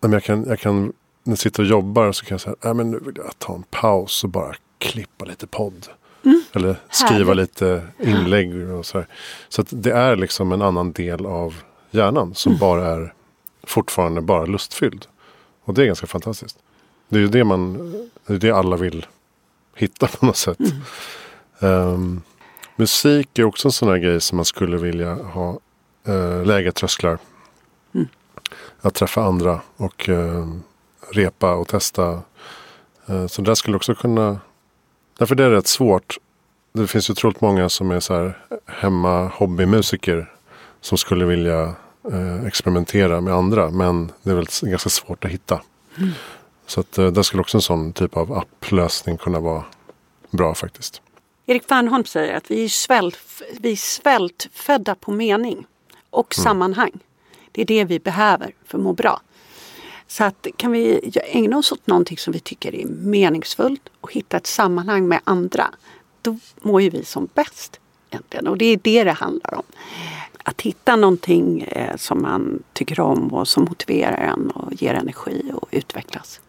men 0.00 0.12
jag, 0.12 0.24
kan, 0.24 0.44
jag 0.48 0.58
kan, 0.60 0.82
när 1.22 1.32
jag 1.32 1.38
sitter 1.38 1.62
och 1.62 1.68
jobbar 1.68 2.12
så 2.12 2.24
kan 2.24 2.34
jag 2.34 2.40
säga, 2.40 2.56
nej 2.64 2.74
men 2.74 2.90
nu 2.90 2.98
vill 2.98 3.14
jag 3.16 3.38
ta 3.38 3.54
en 3.54 3.62
paus 3.62 4.24
och 4.24 4.30
bara 4.30 4.54
klippa 4.78 5.24
lite 5.24 5.46
podd. 5.46 5.86
Mm. 6.24 6.42
Eller 6.52 6.76
skriva 6.90 7.18
Härligt. 7.18 7.36
lite 7.60 7.86
inlägg 7.98 8.70
och 8.70 8.86
så 8.86 8.98
här. 8.98 9.06
Så 9.48 9.60
att 9.62 9.68
det 9.70 9.92
är 9.92 10.16
liksom 10.16 10.52
en 10.52 10.62
annan 10.62 10.92
del 10.92 11.26
av 11.26 11.54
hjärnan 11.90 12.34
som 12.34 12.50
Mm. 12.52 12.60
bara 12.60 12.86
är 12.86 13.14
fortfarande 13.62 14.20
bara 14.20 14.46
lustfylld. 14.46 15.06
Och 15.64 15.74
det 15.74 15.82
är 15.82 15.86
ganska 15.86 16.06
fantastiskt. 16.06 16.58
Det 17.08 17.16
är 17.16 17.20
ju 17.20 17.28
det 17.28 17.44
man, 17.44 17.92
det 18.26 18.34
är 18.34 18.38
det 18.38 18.50
alla 18.50 18.76
vill 18.76 19.06
hitta 19.76 20.06
på 20.06 20.26
något 20.26 20.36
sätt. 20.36 20.58
Ehm, 21.60 22.22
musik 22.76 23.38
är 23.38 23.44
också 23.44 23.68
en 23.68 23.72
sån 23.72 23.88
här 23.88 23.98
grej 23.98 24.20
som 24.20 24.36
man 24.36 24.44
skulle 24.44 24.76
vilja 24.76 25.14
ha 25.14 25.58
uh, 26.08 26.44
lägre 26.46 26.72
trösklar. 26.72 27.18
Att 28.80 28.94
träffa 28.94 29.22
andra 29.22 29.60
och 29.76 30.08
eh, 30.08 30.46
repa 31.10 31.54
och 31.54 31.68
testa. 31.68 32.22
Eh, 33.06 33.26
så 33.26 33.42
det 33.42 33.56
skulle 33.56 33.76
också 33.76 33.94
kunna... 33.94 34.38
Därför 35.18 35.34
det 35.34 35.44
är 35.44 35.50
rätt 35.50 35.66
svårt. 35.66 36.18
Det 36.72 36.86
finns 36.86 37.10
ju 37.10 37.12
otroligt 37.12 37.40
många 37.40 37.68
som 37.68 37.90
är 37.90 38.00
så 38.00 38.14
här 38.14 38.38
hemma 38.66 39.26
hobbymusiker. 39.34 40.32
Som 40.80 40.98
skulle 40.98 41.24
vilja 41.24 41.74
eh, 42.12 42.44
experimentera 42.46 43.20
med 43.20 43.34
andra. 43.34 43.70
Men 43.70 44.12
det 44.22 44.30
är 44.30 44.34
väl 44.34 44.46
ganska 44.62 44.90
svårt 44.90 45.24
att 45.24 45.30
hitta. 45.30 45.60
Så 46.66 46.80
att, 46.80 46.98
eh, 46.98 47.06
där 47.06 47.22
skulle 47.22 47.40
också 47.40 47.58
en 47.58 47.62
sån 47.62 47.92
typ 47.92 48.16
av 48.16 48.32
applösning 48.32 49.16
kunna 49.16 49.40
vara 49.40 49.64
bra 50.30 50.54
faktiskt. 50.54 51.02
Erik 51.46 51.68
Fernholm 51.68 52.04
säger 52.04 52.36
att 52.36 52.50
vi 52.50 52.64
är, 52.64 52.68
svält, 52.68 53.18
vi 53.60 53.72
är 53.72 53.76
svältfödda 53.76 54.94
på 54.94 55.10
mening 55.12 55.66
och 56.10 56.34
sammanhang. 56.34 57.00
Det 57.52 57.62
är 57.62 57.66
det 57.66 57.84
vi 57.84 57.98
behöver 57.98 58.54
för 58.64 58.78
att 58.78 58.84
må 58.84 58.92
bra. 58.92 59.20
Så 60.06 60.24
att 60.24 60.46
kan 60.56 60.72
vi 60.72 61.12
ägna 61.24 61.58
oss 61.58 61.72
åt 61.72 61.86
någonting 61.86 62.18
som 62.18 62.32
vi 62.32 62.40
tycker 62.40 62.74
är 62.74 62.86
meningsfullt 62.86 63.88
och 64.00 64.12
hitta 64.12 64.36
ett 64.36 64.46
sammanhang 64.46 65.08
med 65.08 65.20
andra. 65.24 65.66
Då 66.22 66.38
mår 66.60 66.82
ju 66.82 66.90
vi 66.90 67.04
som 67.04 67.28
bäst. 67.34 67.80
Egentligen. 68.10 68.46
Och 68.46 68.58
det 68.58 68.64
är 68.64 68.80
det 68.82 69.04
det 69.04 69.12
handlar 69.12 69.54
om. 69.54 69.62
Att 70.44 70.60
hitta 70.60 70.96
någonting 70.96 71.60
eh, 71.60 71.96
som 71.96 72.22
man 72.22 72.62
tycker 72.72 73.00
om 73.00 73.34
och 73.34 73.48
som 73.48 73.64
motiverar 73.64 74.16
en 74.16 74.50
och 74.50 74.72
ger 74.72 74.94
energi 74.94 75.52
och 75.54 75.68
utvecklas. 75.70 76.40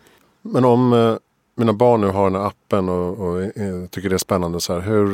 Men 0.41 0.65
om 0.65 0.93
eh, 0.93 1.15
mina 1.55 1.73
barn 1.73 2.01
nu 2.01 2.07
har 2.07 2.29
den 2.29 2.41
här 2.41 2.47
appen 2.47 2.89
och, 2.89 3.19
och 3.19 3.41
eh, 3.41 3.85
tycker 3.89 4.09
det 4.09 4.15
är 4.15 4.17
spännande. 4.17 4.59
Så 4.59 4.73
här, 4.73 4.81
hur, 4.81 5.07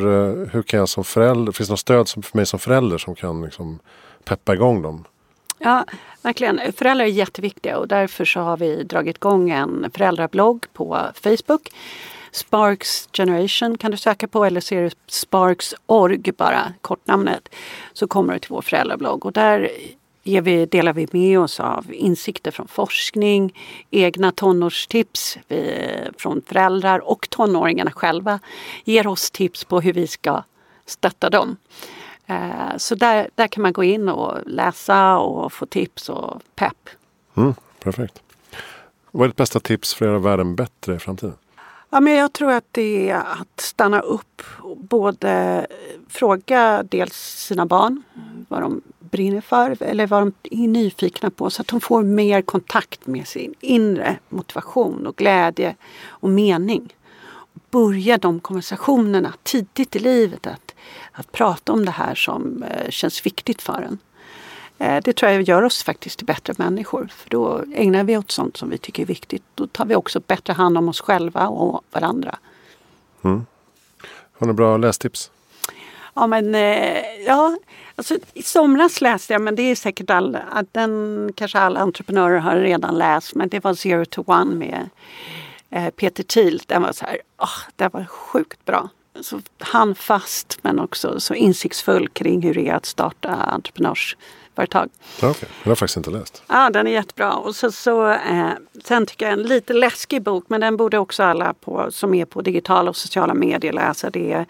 hur 0.45 0.63
kan 0.63 0.80
jag 0.80 0.89
som 0.89 1.04
förälder, 1.04 1.52
finns 1.52 1.69
det 1.69 1.73
något 1.73 1.80
stöd 1.80 2.08
som, 2.08 2.23
för 2.23 2.38
mig 2.38 2.45
som 2.45 2.60
förälder 2.60 2.97
som 2.97 3.15
kan 3.15 3.41
liksom, 3.41 3.80
peppa 4.23 4.54
igång 4.54 4.82
dem? 4.82 5.04
Ja, 5.60 5.86
verkligen. 6.22 6.74
Föräldrar 6.74 7.06
är 7.06 7.10
jätteviktiga 7.10 7.78
och 7.78 7.88
därför 7.88 8.26
så 8.26 8.39
har 8.39 8.58
vi 8.58 8.84
dragit 8.84 9.15
igång 9.15 9.50
en 9.50 9.91
föräldrablogg 9.93 10.65
på 10.74 11.08
Facebook. 11.13 11.70
Sparks 12.32 13.10
Generation 13.13 13.78
kan 13.78 13.91
du 13.91 13.98
söka 13.98 14.28
på 14.28 14.46
eller 14.46 14.62
ser 14.62 14.84
du 14.84 14.89
Sparks.org 15.08 16.32
bara, 16.38 16.74
kortnamnet. 16.82 17.50
Så 17.93 18.08
kommer 18.08 18.34
du 18.34 18.39
till 18.39 18.52
vår 18.52 18.62
föräldrablogg 18.62 19.26
och 19.26 19.34
där 19.34 19.70
ger 20.24 20.41
vi, 20.41 20.65
delar 20.65 20.93
vi 20.93 21.08
med 21.12 21.39
oss 21.39 21.60
av 21.60 21.93
insikter 21.93 22.52
från 22.52 22.67
forskning, 22.67 23.60
egna 23.91 24.32
tonårstips 24.32 25.38
vi, 25.48 25.89
från 26.17 26.41
föräldrar 26.41 27.00
och 27.00 27.30
tonåringarna 27.30 27.91
själva 27.91 28.39
ger 28.84 29.08
oss 29.08 29.32
tips 29.32 29.63
på 29.63 29.82
hur 29.82 29.93
vi 29.93 30.08
ska 30.08 30.43
stötta 30.86 31.30
dem. 31.30 31.58
Eh, 32.27 32.77
Så 32.77 32.95
där, 32.95 33.29
där 33.35 33.47
kan 33.47 33.61
man 33.61 33.73
gå 33.73 33.83
in 33.83 34.09
och 34.09 34.37
läsa 34.45 35.17
och 35.17 35.53
få 35.53 35.65
tips 35.65 36.09
och 36.09 36.41
pepp. 36.55 36.89
Mm, 37.37 37.53
perfekt. 37.83 38.21
Vad 39.11 39.23
är 39.23 39.27
ditt 39.27 39.35
bästa 39.35 39.59
tips 39.59 39.93
för 39.93 40.05
att 40.05 40.09
göra 40.09 40.19
världen 40.19 40.55
bättre 40.55 40.95
i 40.95 40.99
framtiden? 40.99 41.35
Ja, 41.89 41.99
men 41.99 42.13
jag 42.13 42.33
tror 42.33 42.51
att 42.51 42.65
det 42.71 43.09
är 43.09 43.15
att 43.15 43.61
stanna 43.61 43.99
upp 43.99 44.41
och 44.61 44.77
både 44.77 45.67
fråga 46.09 46.83
dels 46.89 47.13
sina 47.47 47.65
barn 47.65 48.03
vad 48.47 48.61
de 48.61 48.81
brinner 48.99 49.41
för 49.41 49.83
eller 49.83 50.07
vad 50.07 50.21
de 50.21 50.33
är 50.43 50.67
nyfikna 50.67 51.29
på 51.29 51.49
så 51.49 51.61
att 51.61 51.67
de 51.67 51.81
får 51.81 52.03
mer 52.03 52.41
kontakt 52.41 53.07
med 53.07 53.27
sin 53.27 53.53
inre 53.59 54.19
motivation 54.29 55.07
och 55.07 55.15
glädje 55.15 55.75
och 56.07 56.29
mening. 56.29 56.93
Börja 57.71 58.17
de 58.17 58.39
konversationerna 58.39 59.33
tidigt 59.43 59.95
i 59.95 59.99
livet 59.99 60.47
att, 60.47 60.66
att 61.12 61.32
prata 61.32 61.73
om 61.73 61.86
det 61.86 61.91
här 61.91 62.15
som 62.15 62.63
eh, 62.63 62.89
känns 62.89 63.26
viktigt 63.26 63.62
för 63.62 63.82
en. 63.82 63.97
Eh, 64.78 65.02
Det 65.04 65.13
tror 65.13 65.32
jag 65.32 65.41
gör 65.41 65.63
oss 65.63 65.84
faktiskt 65.84 66.17
till 66.17 66.26
bättre 66.26 66.54
människor. 66.58 67.10
För 67.15 67.30
då 67.30 67.63
ägnar 67.76 68.04
vi 68.04 68.17
åt 68.17 68.32
sånt 68.32 68.58
som 68.58 68.69
vi 68.69 68.78
tycker 68.78 69.04
är 69.04 69.08
viktigt. 69.08 69.43
Då 69.56 69.67
tar 69.67 69.86
vi 69.86 69.95
också 69.95 70.19
bättre 70.19 70.54
hand 70.54 70.78
om 70.78 70.89
oss 70.89 71.02
själva 71.02 71.47
och 71.47 71.84
varandra. 71.91 72.38
Har 74.39 74.47
ni 74.47 74.54
bra 74.54 74.78
lästips? 74.78 75.32
Ja, 76.13 76.28
men 76.28 76.56
eh, 76.56 77.23
ja, 77.28 77.58
alltså, 77.95 78.17
i 78.34 78.43
somras 78.43 79.02
läste 79.02 79.34
jag, 79.34 79.41
men 79.41 79.56
det 79.56 79.62
är 79.62 79.76
säkert 79.76 80.10
alla, 80.10 80.39
att 80.39 80.73
den 80.73 81.32
kanske 81.36 81.60
alla 81.60 81.80
entreprenörer 81.80 82.39
har 82.39 82.56
redan 82.56 82.97
läst, 82.97 83.36
men 83.36 83.50
det 83.50 83.63
var 83.63 83.73
Zero 83.73 84.06
to 84.06 84.23
One 84.28 84.56
med 84.56 84.89
Peter 85.95 86.23
Thiel. 86.23 86.62
Den 86.65 86.82
var 86.82 86.91
så 86.91 87.06
här, 87.06 87.17
åh, 87.38 87.60
den 87.76 87.89
var 87.93 88.06
sjukt 88.06 88.65
bra. 88.65 88.89
Så 89.21 89.41
handfast 89.60 90.60
men 90.62 90.80
också 90.80 91.19
så 91.19 91.34
insiktsfull 91.34 92.10
kring 92.10 92.41
hur 92.41 92.53
det 92.53 92.69
är 92.69 92.73
att 92.73 92.86
starta 92.86 93.30
entreprenörsföretag. 93.30 94.89
Ja, 95.21 95.30
okay. 95.30 95.49
Jag 95.63 95.71
har 95.71 95.75
faktiskt 95.75 95.97
inte 95.97 96.10
läst. 96.10 96.43
Ja, 96.47 96.69
den 96.69 96.88
är 96.88 96.91
jättebra. 96.91 97.34
Och 97.34 97.56
så, 97.56 97.71
så, 97.71 98.08
eh, 98.10 98.49
sen 98.84 99.06
tycker 99.06 99.25
jag 99.25 99.34
en 99.34 99.43
lite 99.43 99.73
läskig 99.73 100.21
bok, 100.21 100.45
men 100.47 100.62
den 100.62 100.77
borde 100.77 100.97
också 100.97 101.23
alla 101.23 101.53
på, 101.53 101.88
som 101.91 102.13
är 102.13 102.25
på 102.25 102.41
digitala 102.41 102.89
och 102.89 102.95
sociala 102.95 103.34
medier 103.34 103.73
läsa. 103.73 104.10
Det 104.10 104.32
är 104.34 104.45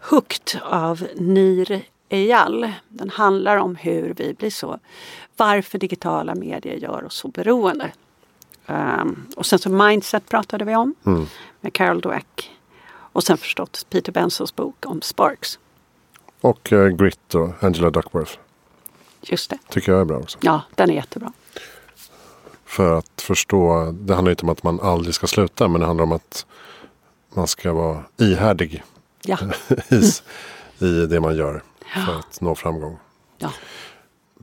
Hooked 0.00 0.60
av 0.62 1.06
Nir 1.14 1.82
Eyal. 2.08 2.72
Den 2.88 3.10
handlar 3.10 3.56
om 3.56 3.76
hur 3.76 4.14
vi 4.16 4.34
blir 4.34 4.50
så, 4.50 4.78
varför 5.36 5.78
digitala 5.78 6.34
medier 6.34 6.76
gör 6.76 7.04
oss 7.04 7.14
så 7.14 7.28
beroende. 7.28 7.90
Um, 8.66 9.26
och 9.36 9.46
sen 9.46 9.58
så 9.58 9.70
Mindset 9.70 10.28
pratade 10.28 10.64
vi 10.64 10.76
om 10.76 10.94
med 11.60 11.72
Carol 11.72 12.00
Dweck. 12.00 12.50
Och 13.12 13.22
sen 13.24 13.36
förstås 13.36 13.84
Peter 13.90 14.12
Benzos 14.12 14.56
bok 14.56 14.86
om 14.86 15.02
Sparks. 15.02 15.58
Och 16.40 16.72
eh, 16.72 16.88
Grit 16.88 17.34
och 17.34 17.50
Angela 17.64 17.90
Duckworth. 17.90 18.32
Just 19.20 19.50
det. 19.50 19.58
Tycker 19.68 19.92
jag 19.92 20.00
är 20.00 20.04
bra 20.04 20.18
också. 20.18 20.38
Ja, 20.40 20.60
den 20.74 20.90
är 20.90 20.94
jättebra. 20.94 21.32
För 22.64 22.98
att 22.98 23.20
förstå. 23.22 23.90
Det 23.92 24.14
handlar 24.14 24.30
inte 24.30 24.42
om 24.42 24.48
att 24.48 24.62
man 24.62 24.80
aldrig 24.80 25.14
ska 25.14 25.26
sluta. 25.26 25.68
Men 25.68 25.80
det 25.80 25.86
handlar 25.86 26.04
om 26.04 26.12
att 26.12 26.46
man 27.34 27.46
ska 27.46 27.72
vara 27.72 28.04
ihärdig 28.16 28.82
Ja, 29.24 29.38
i, 29.88 30.04
i 30.86 31.06
det 31.06 31.20
man 31.20 31.36
gör. 31.36 31.62
För 32.06 32.18
att 32.18 32.40
nå 32.40 32.54
framgång. 32.54 32.98
ja. 33.38 33.50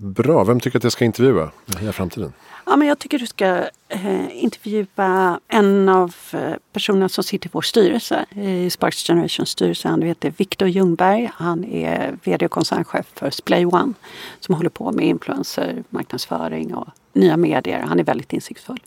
Bra. 0.02 0.44
Vem 0.44 0.60
tycker 0.60 0.78
att 0.78 0.84
jag 0.84 0.92
ska 0.92 1.06
intervjua 1.06 1.52
i 1.82 1.92
framtiden? 1.92 2.34
Ja, 2.66 2.76
men 2.76 2.88
jag 2.88 3.00
tycker 3.00 3.20
du 3.20 3.28
ska 3.28 3.46
eh, 3.90 4.44
intervjua 4.44 5.40
en 5.48 5.90
av 5.90 6.16
eh, 6.34 6.54
personerna 6.74 7.10
som 7.10 7.24
sitter 7.24 7.48
i 7.48 7.50
vår 7.54 7.62
styrelse, 7.62 8.26
i 8.30 8.70
Sparks 8.70 9.08
Generation 9.08 9.46
styrelse. 9.46 9.88
Han 9.88 10.02
heter 10.02 10.34
Viktor 10.38 10.68
Ljungberg. 10.68 11.32
Han 11.34 11.66
är 11.66 12.18
vd 12.24 12.46
och 12.46 12.52
koncernchef 12.52 13.06
för 13.14 13.30
Splay 13.30 13.66
One 13.66 13.94
som 14.40 14.56
håller 14.56 14.70
på 14.70 14.92
med 14.92 15.06
influencer, 15.06 15.84
marknadsföring 15.90 16.76
och 16.76 16.88
nya 17.14 17.38
medier. 17.38 17.80
Han 17.80 18.00
är 18.00 18.04
väldigt 18.04 18.34
insiktsfull. 18.34 18.80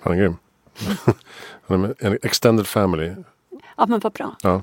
Han 0.00 0.12
är 0.12 0.16
grym. 0.16 0.36
Han 1.66 1.84
är 1.84 1.94
en 1.98 2.18
extended 2.22 2.66
family. 2.66 3.14
Ja, 3.76 3.86
men 3.86 4.00
vad 4.00 4.12
bra. 4.12 4.36
Ja. 4.42 4.62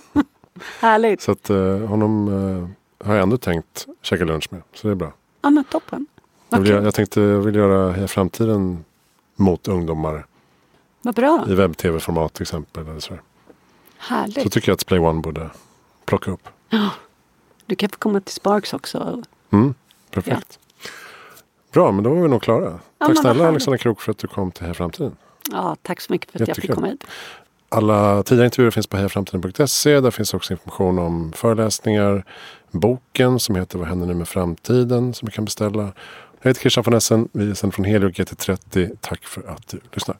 Härligt. 0.80 1.20
Så 1.20 1.32
att 1.32 1.50
eh, 1.50 1.78
honom 1.78 2.28
eh, 2.28 2.85
har 3.04 3.14
jag 3.14 3.22
ändå 3.22 3.36
tänkt 3.36 3.86
käka 4.02 4.24
lunch 4.24 4.46
med. 4.50 4.62
Så 4.74 4.86
det 4.88 4.92
är 4.92 4.94
bra. 4.94 5.12
Ja, 5.42 5.50
men 5.50 5.64
toppen. 5.64 6.06
Jag, 6.48 6.60
vill, 6.60 6.70
jag 6.72 6.94
tänkte 6.94 7.20
jag 7.20 7.38
vill 7.40 7.54
göra 7.54 7.92
Heja 7.92 8.08
Framtiden 8.08 8.84
mot 9.36 9.68
ungdomar. 9.68 10.26
Vad 11.02 11.14
bra. 11.14 11.44
I 11.48 11.54
webb-tv-format 11.54 12.32
till 12.34 12.42
exempel. 12.42 12.88
Eller 12.88 13.00
så, 13.00 13.08
så 13.08 13.14
Härligt. 13.98 14.52
tycker 14.52 14.68
jag 14.68 14.74
att 14.74 14.80
Splay 14.80 14.98
One 15.00 15.20
borde 15.20 15.50
plocka 16.04 16.30
upp. 16.30 16.48
Du 17.66 17.74
kan 17.76 17.88
få 17.88 17.96
komma 17.96 18.20
till 18.20 18.34
Sparks 18.34 18.72
också. 18.74 19.22
Mm, 19.50 19.74
perfekt. 20.10 20.58
Bra, 21.72 21.92
men 21.92 22.04
då 22.04 22.14
var 22.14 22.22
vi 22.22 22.28
nog 22.28 22.42
klara. 22.42 22.70
men 22.98 23.08
Tack 23.08 23.18
snälla. 23.18 23.48
Alexandra 23.48 23.78
Krok 23.78 24.00
för 24.00 24.10
att 24.10 24.18
du 24.18 24.26
kom 24.26 24.50
till 24.50 24.62
Heja 24.62 24.74
Framtiden. 24.74 25.16
Ja, 25.50 25.76
tack 25.82 26.00
så 26.00 26.12
mycket 26.12 26.30
för 26.30 26.42
att 26.42 26.48
jag 26.48 26.56
fick 26.56 26.64
Jättekul. 26.64 26.74
komma 26.74 26.86
hit. 26.86 27.04
Alla 27.76 28.22
tidigare 28.22 28.44
intervjuer 28.46 28.70
finns 28.70 28.86
på 28.86 28.96
hejaframtiden.se. 28.96 30.00
Där 30.00 30.10
finns 30.10 30.34
också 30.34 30.52
information 30.52 30.98
om 30.98 31.32
föreläsningar, 31.32 32.24
boken 32.70 33.40
som 33.40 33.56
heter 33.56 33.78
Vad 33.78 33.88
händer 33.88 34.06
nu 34.06 34.14
med 34.14 34.28
framtiden 34.28 35.14
som 35.14 35.26
vi 35.26 35.32
kan 35.32 35.44
beställa. 35.44 35.92
Jag 36.42 36.50
heter 36.50 36.60
Christian 36.60 36.84
von 36.84 36.94
Essen. 36.94 37.28
Vi 37.32 37.50
är 37.50 37.54
sen 37.54 37.72
från 37.72 37.84
Helio 37.84 38.08
GT30. 38.08 38.96
Tack 39.00 39.24
för 39.24 39.48
att 39.48 39.68
du 39.68 39.80
lyssnar. 39.92 40.16